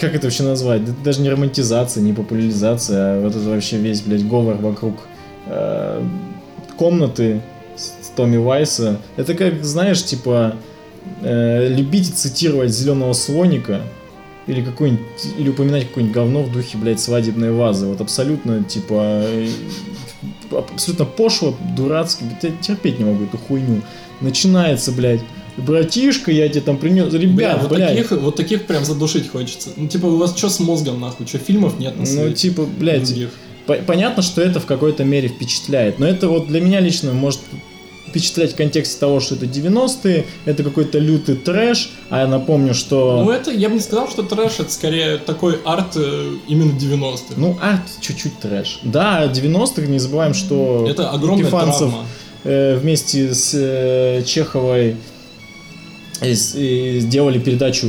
как 0.00 0.14
это 0.14 0.26
вообще 0.26 0.42
назвать? 0.42 0.84
Да 0.84 0.92
даже 1.04 1.20
не 1.20 1.28
романтизация, 1.28 2.02
не 2.02 2.12
популяризация, 2.12 3.18
а 3.18 3.20
вот 3.20 3.36
это 3.36 3.48
вообще 3.48 3.76
весь, 3.76 4.00
блядь, 4.00 4.26
говор 4.26 4.56
вокруг 4.56 4.94
э, 5.46 6.02
комнаты 6.76 7.42
с 7.76 8.08
Томми 8.16 8.38
Вайса. 8.38 9.00
Это 9.16 9.34
как, 9.34 9.62
знаешь, 9.64 10.02
типа, 10.02 10.56
э, 11.22 11.68
любить 11.68 12.08
и 12.08 12.12
цитировать 12.12 12.70
зеленого 12.70 13.12
слоника 13.12 13.80
или 14.46 14.62
какой-нибудь, 14.62 15.04
или 15.38 15.48
упоминать 15.50 15.88
какое-нибудь 15.88 16.14
говно 16.14 16.42
в 16.42 16.52
духе, 16.52 16.76
блядь, 16.78 17.00
свадебной 17.00 17.52
вазы. 17.52 17.86
Вот 17.86 18.00
абсолютно, 18.00 18.62
типа, 18.64 19.22
э, 19.24 19.48
абсолютно 20.58 21.04
пошло, 21.04 21.56
дурацко. 21.76 22.24
Блядь, 22.24 22.42
я 22.42 22.50
терпеть 22.62 22.98
не 22.98 23.04
могу 23.04 23.24
эту 23.24 23.38
хуйню. 23.38 23.82
Начинается, 24.20 24.92
блядь, 24.92 25.20
братишка, 25.56 26.30
я 26.30 26.48
тебе 26.48 26.60
там 26.62 26.76
принес. 26.78 27.08
Бля, 27.10 27.18
Ребят, 27.20 27.62
вот, 27.62 27.72
блядь. 27.72 27.88
таких, 27.96 28.10
вот 28.12 28.36
таких 28.36 28.66
прям 28.66 28.84
задушить 28.84 29.28
хочется. 29.30 29.70
Ну, 29.76 29.88
типа, 29.88 30.06
у 30.06 30.16
вас 30.16 30.36
что 30.36 30.48
с 30.48 30.60
мозгом, 30.60 31.00
нахуй? 31.00 31.26
Что, 31.26 31.38
фильмов 31.38 31.78
нет 31.78 31.96
на 31.98 32.04
Ну, 32.04 32.32
типа, 32.32 32.64
блядь, 32.64 33.04
Других? 33.06 33.30
по- 33.66 33.74
понятно, 33.74 34.22
что 34.22 34.40
это 34.42 34.60
в 34.60 34.66
какой-то 34.66 35.04
мере 35.04 35.28
впечатляет, 35.28 35.98
но 35.98 36.06
это 36.06 36.28
вот 36.28 36.46
для 36.48 36.60
меня 36.60 36.80
лично 36.80 37.12
может 37.12 37.40
впечатлять 38.14 38.52
в 38.52 38.56
контексте 38.56 39.00
того, 39.00 39.18
что 39.18 39.34
это 39.34 39.46
90-е, 39.46 40.24
это 40.44 40.62
какой-то 40.62 41.00
лютый 41.00 41.34
трэш, 41.34 41.90
а 42.10 42.20
я 42.20 42.28
напомню, 42.28 42.72
что... 42.72 43.24
Ну 43.24 43.30
это, 43.32 43.50
я 43.50 43.68
бы 43.68 43.74
не 43.74 43.80
сказал, 43.80 44.08
что 44.08 44.22
трэш, 44.22 44.60
это 44.60 44.70
скорее 44.70 45.18
такой 45.18 45.58
арт 45.64 45.96
э, 45.96 46.30
именно 46.46 46.78
90-х. 46.78 47.34
Ну, 47.36 47.58
арт 47.60 47.82
чуть-чуть 48.00 48.38
трэш. 48.38 48.78
Да, 48.84 49.26
90-х, 49.26 49.82
не 49.88 49.98
забываем, 49.98 50.32
что 50.32 50.86
это 50.88 51.10
огромная 51.10 51.40
Епифанцев, 51.40 51.90
травма. 51.90 52.06
э, 52.44 52.76
вместе 52.76 53.34
с 53.34 53.50
э, 53.52 54.22
Чеховой 54.24 54.94
и 56.22 56.34
с- 56.34 56.54
и 56.54 57.00
сделали 57.00 57.38
передачу 57.38 57.86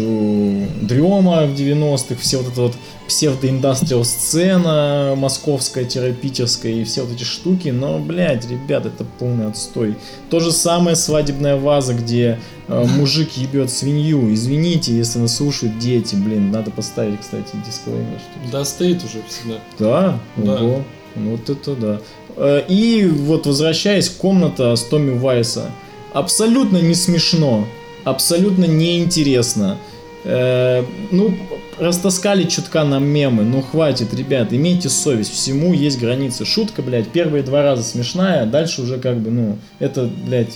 Дрема 0.81 1.45
в 1.45 1.53
90-х, 1.55 2.19
все 2.19 2.37
вот 2.37 2.51
это 2.51 2.61
вот 2.61 2.73
псевдоиндастриал 3.07 4.03
сцена 4.03 5.13
московская, 5.15 5.85
питерская 6.13 6.71
и 6.73 6.83
все 6.83 7.03
вот 7.03 7.13
эти 7.15 7.23
штуки, 7.23 7.69
но, 7.69 7.99
блядь, 7.99 8.49
ребят, 8.49 8.85
это 8.85 9.05
полный 9.19 9.47
отстой. 9.47 9.95
То 10.29 10.39
же 10.39 10.51
самое 10.51 10.95
свадебная 10.95 11.55
ваза, 11.55 11.93
где 11.93 12.39
э, 12.67 12.83
мужик 12.97 13.29
ебет 13.37 13.69
свинью. 13.71 14.33
Извините, 14.33 14.95
если 14.97 15.19
нас 15.19 15.35
слушают 15.37 15.77
дети, 15.79 16.15
блин, 16.15 16.51
надо 16.51 16.71
поставить, 16.71 17.21
кстати, 17.21 17.49
дисклеймер, 17.65 18.19
Да, 18.51 18.65
стоит 18.65 19.03
уже 19.03 19.21
всегда. 19.29 19.59
да, 19.79 20.19
Да. 20.37 20.55
ого. 20.61 20.83
Вот 21.15 21.49
это 21.49 21.75
да. 21.75 21.99
Э, 22.37 22.63
И 22.67 23.05
вот 23.05 23.45
возвращаясь, 23.45 24.09
комната 24.09 24.75
с 24.75 24.83
Томми 24.83 25.17
Вайса. 25.17 25.69
Абсолютно 26.13 26.77
не 26.77 26.95
смешно. 26.95 27.65
Абсолютно 28.05 28.65
неинтересно. 28.65 29.77
Э, 30.23 30.83
ну, 31.11 31.35
растаскали 31.77 32.43
чутка 32.45 32.83
на 32.83 32.99
мемы. 32.99 33.43
Ну, 33.43 33.61
хватит, 33.61 34.13
ребят, 34.13 34.53
имейте 34.53 34.89
совесть. 34.89 35.33
Всему 35.33 35.73
есть 35.73 35.99
границы. 35.99 36.45
Шутка, 36.45 36.81
блядь, 36.81 37.09
первые 37.09 37.43
два 37.43 37.61
раза 37.63 37.83
смешная, 37.83 38.43
а 38.43 38.45
дальше 38.45 38.81
уже 38.81 38.97
как 38.97 39.17
бы, 39.19 39.29
ну, 39.29 39.57
это, 39.79 40.09
блядь, 40.25 40.55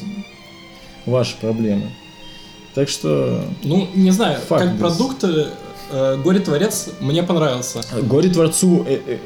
ваши 1.05 1.35
проблемы. 1.41 1.89
Так 2.75 2.87
что 2.87 3.43
Ну, 3.63 3.87
не 3.95 4.11
знаю, 4.11 4.39
как 4.47 4.61
this. 4.61 4.77
продукт 4.79 5.23
Горе-творец 6.23 6.87
мне 6.99 7.23
понравился. 7.23 7.81
Горе 8.03 8.29
Творцу, 8.29 8.85
э, 8.87 8.99
э, 9.05 9.17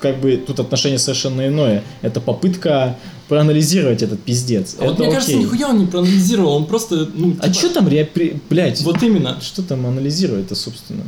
как 0.00 0.20
бы 0.20 0.36
тут 0.36 0.60
отношение 0.60 0.98
совершенно 0.98 1.46
иное. 1.48 1.82
Это 2.02 2.20
попытка 2.20 2.96
проанализировать 3.28 4.02
этот 4.02 4.20
пиздец. 4.22 4.76
А 4.78 4.84
вот 4.84 4.94
Это 4.94 5.02
мне 5.04 5.12
кажется, 5.12 5.32
окей. 5.32 5.44
нихуя 5.44 5.68
он 5.68 5.78
не 5.78 5.86
проанализировал, 5.86 6.54
он 6.56 6.66
просто, 6.66 7.08
ну, 7.14 7.34
А 7.40 7.48
типа, 7.48 7.54
что 7.54 7.74
там, 7.74 7.86
блядь, 7.86 8.82
Вот 8.82 9.02
именно. 9.02 9.38
что 9.40 9.62
там 9.62 9.86
анализировать-то, 9.86 10.54
собственно? 10.54 11.02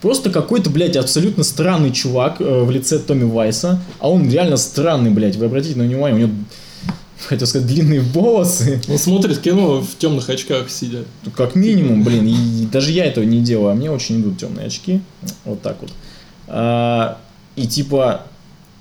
Просто 0.00 0.28
какой-то, 0.30 0.68
блядь, 0.68 0.96
абсолютно 0.96 1.44
странный 1.44 1.90
чувак 1.90 2.36
э, 2.40 2.64
в 2.64 2.70
лице 2.70 2.98
Томми 2.98 3.24
Вайса, 3.24 3.80
а 4.00 4.10
он 4.10 4.28
реально 4.30 4.58
странный, 4.58 5.10
блядь, 5.10 5.36
вы 5.36 5.46
обратите 5.46 5.78
на 5.78 5.84
внимание, 5.84 6.24
у 6.24 6.28
него, 6.28 6.38
хотел 7.18 7.46
сказать, 7.46 7.66
длинные 7.66 8.00
волосы, 8.00 8.80
Он 8.88 8.98
смотрит 8.98 9.38
кино 9.38 9.80
в 9.80 9.96
темных 9.98 10.28
очках 10.28 10.70
сидя. 10.70 11.04
Как 11.36 11.54
минимум, 11.54 12.02
блин, 12.04 12.26
и 12.26 12.66
даже 12.66 12.92
я 12.92 13.04
этого 13.06 13.24
не 13.24 13.40
делаю, 13.40 13.70
а 13.70 13.74
мне 13.74 13.90
очень 13.90 14.20
идут 14.20 14.38
темные 14.38 14.66
очки. 14.66 15.00
Вот 15.44 15.62
так 15.62 15.80
вот. 15.80 15.90
А, 16.46 17.18
и 17.56 17.66
типа, 17.66 18.26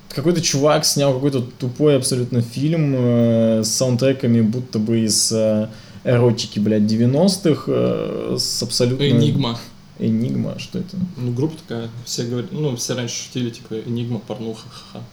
какой-то 0.10 0.42
чувак 0.42 0.86
снял 0.86 1.14
какой-то 1.14 1.42
тупой 1.42 1.98
абсолютно 1.98 2.42
фильм 2.42 2.94
э, 2.96 3.62
с 3.64 3.70
саундтреками, 3.70 4.42
будто 4.42 4.80
бы 4.80 5.02
из 5.02 5.32
э, 5.32 5.70
эротики, 6.04 6.60
блядь, 6.60 6.84
90-х, 6.84 7.64
э, 7.68 8.38
с 8.40 8.64
абсолютно... 8.64 9.04
Энигма. 9.04 9.60
Энигма, 10.00 10.58
что 10.58 10.80
это? 10.80 10.98
Ну, 11.18 11.32
группа 11.32 11.56
такая, 11.68 11.90
все 12.06 12.24
говорят, 12.24 12.52
ну, 12.52 12.76
все 12.76 12.96
раньше 12.96 13.24
шутили, 13.24 13.52
типа, 13.52 13.76
Энигма, 13.86 14.20
порнуха, 14.20 14.68
ха-ха. 14.70 15.04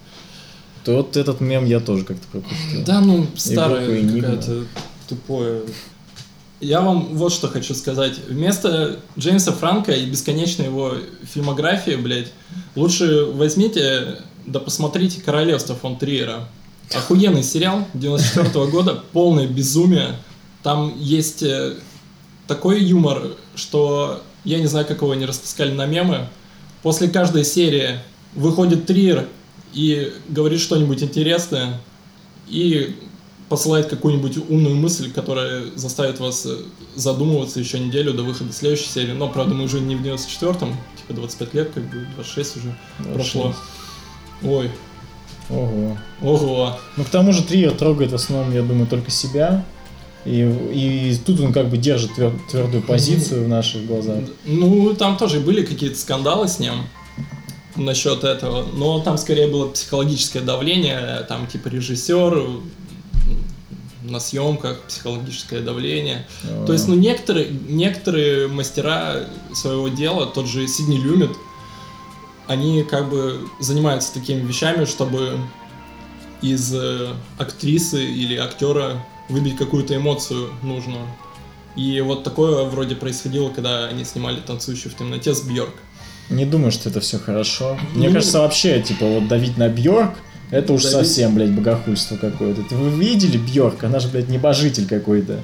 То 0.85 0.97
вот 0.97 1.17
этот 1.17 1.41
мем 1.41 1.67
я 1.67 1.81
тоже 1.81 2.05
как-то 2.05 2.27
пропустил. 2.33 2.85
Да, 2.85 3.01
ну, 3.01 3.27
старая 3.37 4.01
Энигма. 4.01 4.21
какая-то 4.21 4.65
тупое. 5.09 5.63
Я 6.61 6.81
вам 6.81 7.17
вот 7.17 7.33
что 7.33 7.49
хочу 7.49 7.75
сказать. 7.75 8.19
Вместо 8.29 9.01
Джеймса 9.19 9.53
Франка 9.53 9.93
и 9.93 10.07
бесконечной 10.07 10.67
его 10.67 10.95
фильмографии, 11.23 11.97
блядь, 11.97 12.33
лучше 12.77 13.25
возьмите, 13.25 14.19
да 14.47 14.61
посмотрите 14.61 15.21
«Королевство 15.21 15.75
фон 15.75 15.97
Триера». 15.97 16.49
Охуенный 16.93 17.43
сериал 17.43 17.87
94 17.95 18.67
года, 18.71 19.03
полное 19.13 19.47
безумие. 19.47 20.17
Там 20.63 20.93
есть 20.99 21.43
э, 21.43 21.77
такой 22.47 22.83
юмор, 22.83 23.37
что 23.55 24.23
я 24.45 24.59
не 24.59 24.67
знаю, 24.67 24.87
как 24.87 25.03
его 25.03 25.13
они 25.13 25.25
растаскали 25.25 25.73
на 25.73 25.87
мемы. 25.87 26.29
После 26.83 27.09
каждой 27.09 27.45
серии 27.45 28.01
выходит 28.35 28.87
Триер 28.87 29.29
и 29.73 30.13
говорит 30.29 30.61
что-нибудь 30.61 31.03
интересное, 31.03 31.81
и 32.49 32.97
посылает 33.49 33.89
какую-нибудь 33.89 34.37
умную 34.49 34.77
мысль, 34.77 35.11
которая 35.13 35.65
заставит 35.75 36.21
вас 36.21 36.47
э, 36.47 36.57
задумываться 36.95 37.59
еще 37.59 37.81
неделю 37.81 38.15
до 38.15 38.23
выхода 38.23 38.53
следующей 38.53 38.89
серии. 38.89 39.13
Но, 39.13 39.29
правда, 39.29 39.55
мы 39.55 39.65
уже 39.65 39.81
не 39.81 39.97
в 39.97 40.03
94-м, 40.03 40.77
типа 40.97 41.15
25 41.15 41.55
лет, 41.55 41.71
как 41.75 41.83
бы 41.91 42.07
26 42.15 42.57
уже 42.59 42.77
прошло. 43.13 43.55
Ой, 44.43 44.71
Ого. 45.51 45.99
ого. 46.23 46.79
Ну, 46.97 47.05
к 47.05 47.09
тому 47.09 47.33
же 47.33 47.43
Триер 47.43 47.73
трогает 47.73 48.13
в 48.13 48.15
основном, 48.15 48.55
я 48.55 48.63
думаю, 48.63 48.87
только 48.87 49.11
себя. 49.11 49.65
И, 50.25 50.43
и 50.73 51.17
тут 51.25 51.41
он 51.41 51.53
как 51.53 51.69
бы 51.69 51.77
держит 51.77 52.13
твер- 52.17 52.39
твердую 52.51 52.83
позицию 52.83 53.47
в 53.47 53.49
наших 53.49 53.87
глазах. 53.87 54.19
Ну, 54.45 54.95
там 54.95 55.17
тоже 55.17 55.41
были 55.41 55.65
какие-то 55.65 55.99
скандалы 55.99 56.47
с 56.47 56.59
ним 56.59 56.75
насчет 57.81 58.25
этого, 58.25 58.67
но 58.75 59.01
там 59.01 59.19
скорее 59.19 59.49
было 59.49 59.69
психологическое 59.69 60.41
давление, 60.41 61.25
там 61.29 61.47
типа 61.47 61.69
режиссер 61.69 62.49
на 64.03 64.21
съемках, 64.21 64.81
психологическое 64.83 65.61
давление. 65.61 66.27
То 66.67 66.73
есть, 66.73 66.89
ну, 66.89 66.95
некоторые, 66.95 67.49
некоторые 67.69 68.49
мастера 68.49 69.27
своего 69.55 69.89
дела, 69.89 70.27
тот 70.27 70.47
же 70.47 70.67
Сидни 70.67 70.97
Люмит, 70.97 71.31
они 72.47 72.83
как 72.83 73.09
бы 73.09 73.49
занимаются 73.61 74.13
такими 74.13 74.41
вещами, 74.41 74.85
чтобы 74.85 75.39
из 76.43 76.75
э, 76.75 77.15
актрисы 77.39 78.05
или 78.05 78.37
актера 78.37 79.05
выбить 79.29 79.57
какую-то 79.57 79.95
эмоцию 79.95 80.51
нужную. 80.63 81.07
И 81.77 82.01
вот 82.01 82.25
такое 82.25 82.65
вроде 82.65 82.97
происходило, 82.97 83.51
когда 83.51 83.87
они 83.87 84.05
снимали 84.05 84.41
«Танцующую 84.41 84.91
в 84.93 84.97
темноте» 84.97 85.35
с 85.35 85.43
Бьорк. 85.43 85.75
Не 86.31 86.45
думаю, 86.47 86.71
что 86.73 86.89
это 86.89 87.01
все 87.01 87.19
хорошо. 87.19 87.77
Мне 87.95 88.09
Ну, 88.09 88.15
кажется, 88.15 88.41
вообще, 88.41 88.81
типа, 88.81 89.05
вот 89.07 89.29
давить 89.29 89.59
на 89.59 89.69
Бьорк, 89.69 90.15
это 90.51 90.73
уж 90.73 90.83
Давить? 90.83 90.97
совсем, 90.97 91.35
блядь, 91.35 91.51
богохульство 91.53 92.17
какое-то. 92.17 92.63
Вы 92.75 92.91
видели 92.91 93.37
Бьорк? 93.37 93.85
Она 93.85 93.99
же, 94.01 94.09
блядь, 94.09 94.29
небожитель 94.29 94.87
какой-то. 94.87 95.41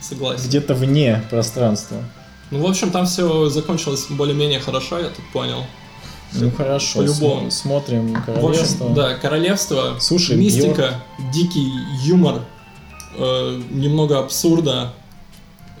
Согласен. 0.00 0.46
Где-то 0.48 0.74
вне 0.74 1.22
пространства. 1.30 1.98
Ну, 2.50 2.58
в 2.60 2.66
общем, 2.66 2.90
там 2.90 3.06
все 3.06 3.48
закончилось 3.48 4.06
более-менее 4.10 4.60
хорошо, 4.60 4.98
я 4.98 5.06
так 5.06 5.24
понял. 5.32 5.64
Ну 6.32 6.50
хорошо, 6.50 6.98
По-любому. 6.98 7.48
см- 7.48 7.50
смотрим 7.52 8.08
В 8.14 8.24
королевство. 8.26 8.86
общем, 8.86 8.94
да, 8.94 9.14
королевство, 9.14 9.96
Слушай, 10.00 10.36
мистика, 10.36 11.00
дикий 11.32 11.70
юмор, 12.04 12.42
э, 13.16 13.60
немного 13.70 14.18
абсурда, 14.18 14.92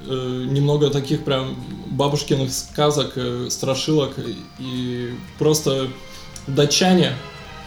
э, 0.08 0.46
немного 0.48 0.90
таких 0.90 1.24
прям 1.24 1.56
бабушкиных 1.86 2.52
сказок, 2.52 3.12
э, 3.16 3.48
страшилок 3.50 4.14
и 4.58 5.14
просто 5.38 5.88
датчане 6.46 7.14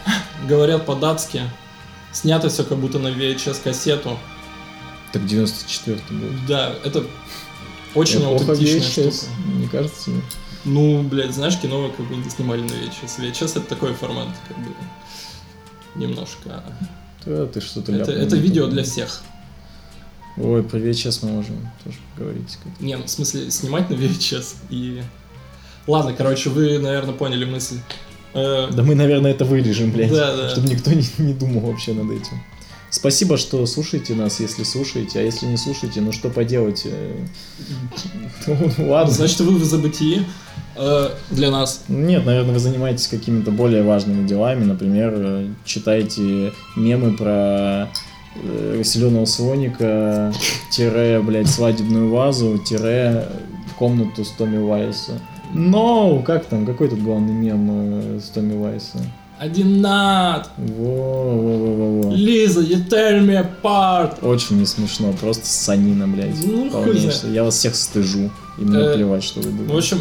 говорят 0.48 0.86
по-датски. 0.86 1.42
Снято 2.12 2.48
все 2.48 2.64
как 2.64 2.78
будто 2.78 2.98
на 2.98 3.08
VHS-кассету. 3.08 4.18
Так 5.12 5.26
94 5.26 6.00
был. 6.10 6.28
Да, 6.46 6.74
это 6.84 7.04
очень 7.94 8.20
Эпоха 8.20 8.52
аутентичная 8.52 8.80
VHS, 8.80 9.12
штука. 9.12 9.32
Не 9.54 9.68
кажется 9.68 10.04
тебе? 10.04 10.22
Ну, 10.64 11.02
блядь, 11.02 11.32
знаешь, 11.32 11.58
кино 11.58 11.90
как 11.96 12.06
бы 12.06 12.16
не 12.16 12.28
снимали 12.30 12.62
на 12.62 12.72
VHS. 12.72 13.20
VHS 13.20 13.58
это 13.58 13.60
такой 13.62 13.94
формат, 13.94 14.28
как 14.46 14.58
бы, 14.58 14.70
немножко. 15.94 16.62
Да, 17.24 17.46
ты 17.46 17.60
что-то 17.60 17.92
Это, 17.92 18.12
это 18.12 18.36
видео 18.36 18.66
для 18.66 18.82
всех. 18.82 19.22
Ой, 20.40 20.62
про 20.62 20.78
VHS 20.78 21.20
мы 21.22 21.32
можем 21.32 21.56
тоже 21.84 21.96
поговорить. 22.16 22.58
как- 22.62 22.80
Не, 22.80 22.96
ну, 22.96 23.04
в 23.04 23.10
смысле, 23.10 23.50
снимать 23.50 23.90
на 23.90 23.94
VHS 23.94 24.54
и... 24.70 25.02
Ладно, 25.86 26.12
короче, 26.16 26.50
вы, 26.50 26.78
наверное, 26.78 27.14
поняли 27.14 27.44
мысль. 27.44 27.78
Э, 28.34 28.68
Да 28.70 28.82
мы, 28.82 28.94
наверное, 28.94 29.30
это 29.30 29.44
вырежем, 29.44 29.90
блядь. 29.90 30.10
Да, 30.12 30.36
да. 30.36 30.50
Чтобы 30.50 30.68
никто 30.68 30.92
не, 30.92 31.04
не 31.18 31.32
думал 31.32 31.60
вообще 31.62 31.94
над 31.94 32.10
этим. 32.10 32.40
Спасибо, 32.90 33.36
что 33.36 33.64
слушаете 33.66 34.14
нас, 34.14 34.40
если 34.40 34.62
слушаете, 34.64 35.18
а 35.20 35.22
если 35.22 35.46
не 35.46 35.56
слушаете, 35.58 36.00
ну 36.00 36.12
что 36.12 36.30
поделать? 36.30 36.82
э, 36.86 37.26
Ладно. 38.78 39.12
Значит, 39.12 39.40
вы 39.40 39.56
в 39.58 39.64
забытии 39.64 40.24
э, 40.76 41.10
для 41.30 41.50
нас. 41.50 41.84
Нет, 41.88 42.24
наверное, 42.24 42.54
вы 42.54 42.58
занимаетесь 42.60 43.06
какими-то 43.08 43.50
более 43.50 43.82
важными 43.82 44.26
делами. 44.26 44.64
Например, 44.64 45.46
читаете 45.64 46.52
мемы 46.76 47.14
про 47.16 47.88
э, 48.36 48.80
зеленого 48.84 49.24
слоника, 49.24 50.32
тире, 50.70 51.20
блядь, 51.20 51.48
свадебную 51.48 52.10
вазу, 52.10 52.58
тире 52.58 53.26
комнату 53.78 54.24
с 54.24 54.30
Томми 54.30 54.58
Вайса. 54.58 55.20
Но, 55.54 56.22
как 56.26 56.44
там, 56.46 56.66
какой 56.66 56.88
тут 56.88 57.00
главный 57.02 57.32
мем 57.32 57.68
э, 57.70 58.20
с 58.20 58.28
Томми 58.28 58.56
Вайса? 58.56 58.98
Один 59.38 59.80
над. 59.80 60.50
Во-во-во-во-во. 60.58 62.12
Лиза, 62.14 62.60
you 62.60 62.84
tear 62.88 63.20
me 63.24 63.36
apart. 63.40 64.24
Очень 64.26 64.58
не 64.58 64.66
смешно, 64.66 65.12
просто 65.20 65.46
санина, 65.46 66.08
блядь. 66.08 66.34
Ну, 66.44 66.70
Полнейшая. 66.70 67.32
Я 67.32 67.44
вас 67.44 67.54
всех 67.56 67.74
стыжу. 67.76 68.30
И 68.58 68.62
мне 68.62 68.78
Э, 68.80 68.94
плевать, 68.94 69.22
что 69.22 69.40
вы 69.40 69.50
В 69.50 69.56
думаете. 69.56 69.76
общем, 69.78 69.98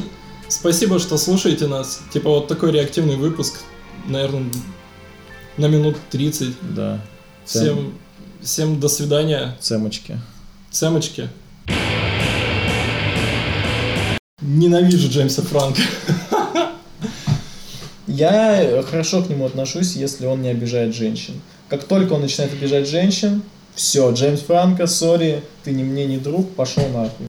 спасибо, 0.48 0.98
что 1.00 1.18
слушаете 1.18 1.68
нас. 1.68 2.02
Типа 2.12 2.30
вот 2.30 2.48
такой 2.48 2.72
реактивный 2.72 3.16
выпуск. 3.16 3.60
Наверное, 4.08 4.46
на 5.58 5.68
минут 5.68 5.98
30. 6.10 6.56
Да. 6.76 7.00
Всем, 7.46 7.62
всем 7.62 7.94
до 8.80 8.88
свидания. 8.88 9.58
Цемочки. 9.60 10.20
Сэмочки. 10.72 11.30
Ненавижу 14.42 15.10
Джеймса 15.10 15.42
Франка. 15.42 15.82
Я 18.08 18.84
хорошо 18.90 19.22
к 19.22 19.30
нему 19.30 19.46
отношусь, 19.46 19.98
если 19.98 20.26
он 20.26 20.42
не 20.42 20.50
обижает 20.50 20.96
женщин. 20.96 21.42
Как 21.68 21.84
только 21.84 22.14
он 22.14 22.22
начинает 22.22 22.54
обижать 22.54 22.88
женщин, 22.88 23.42
все, 23.76 24.12
Джеймс 24.12 24.40
Франко, 24.40 24.88
сори, 24.88 25.44
ты 25.66 25.72
ни 25.72 25.84
мне, 25.84 26.06
ни 26.06 26.18
друг, 26.18 26.56
пошел 26.56 26.88
нахуй. 26.88 27.26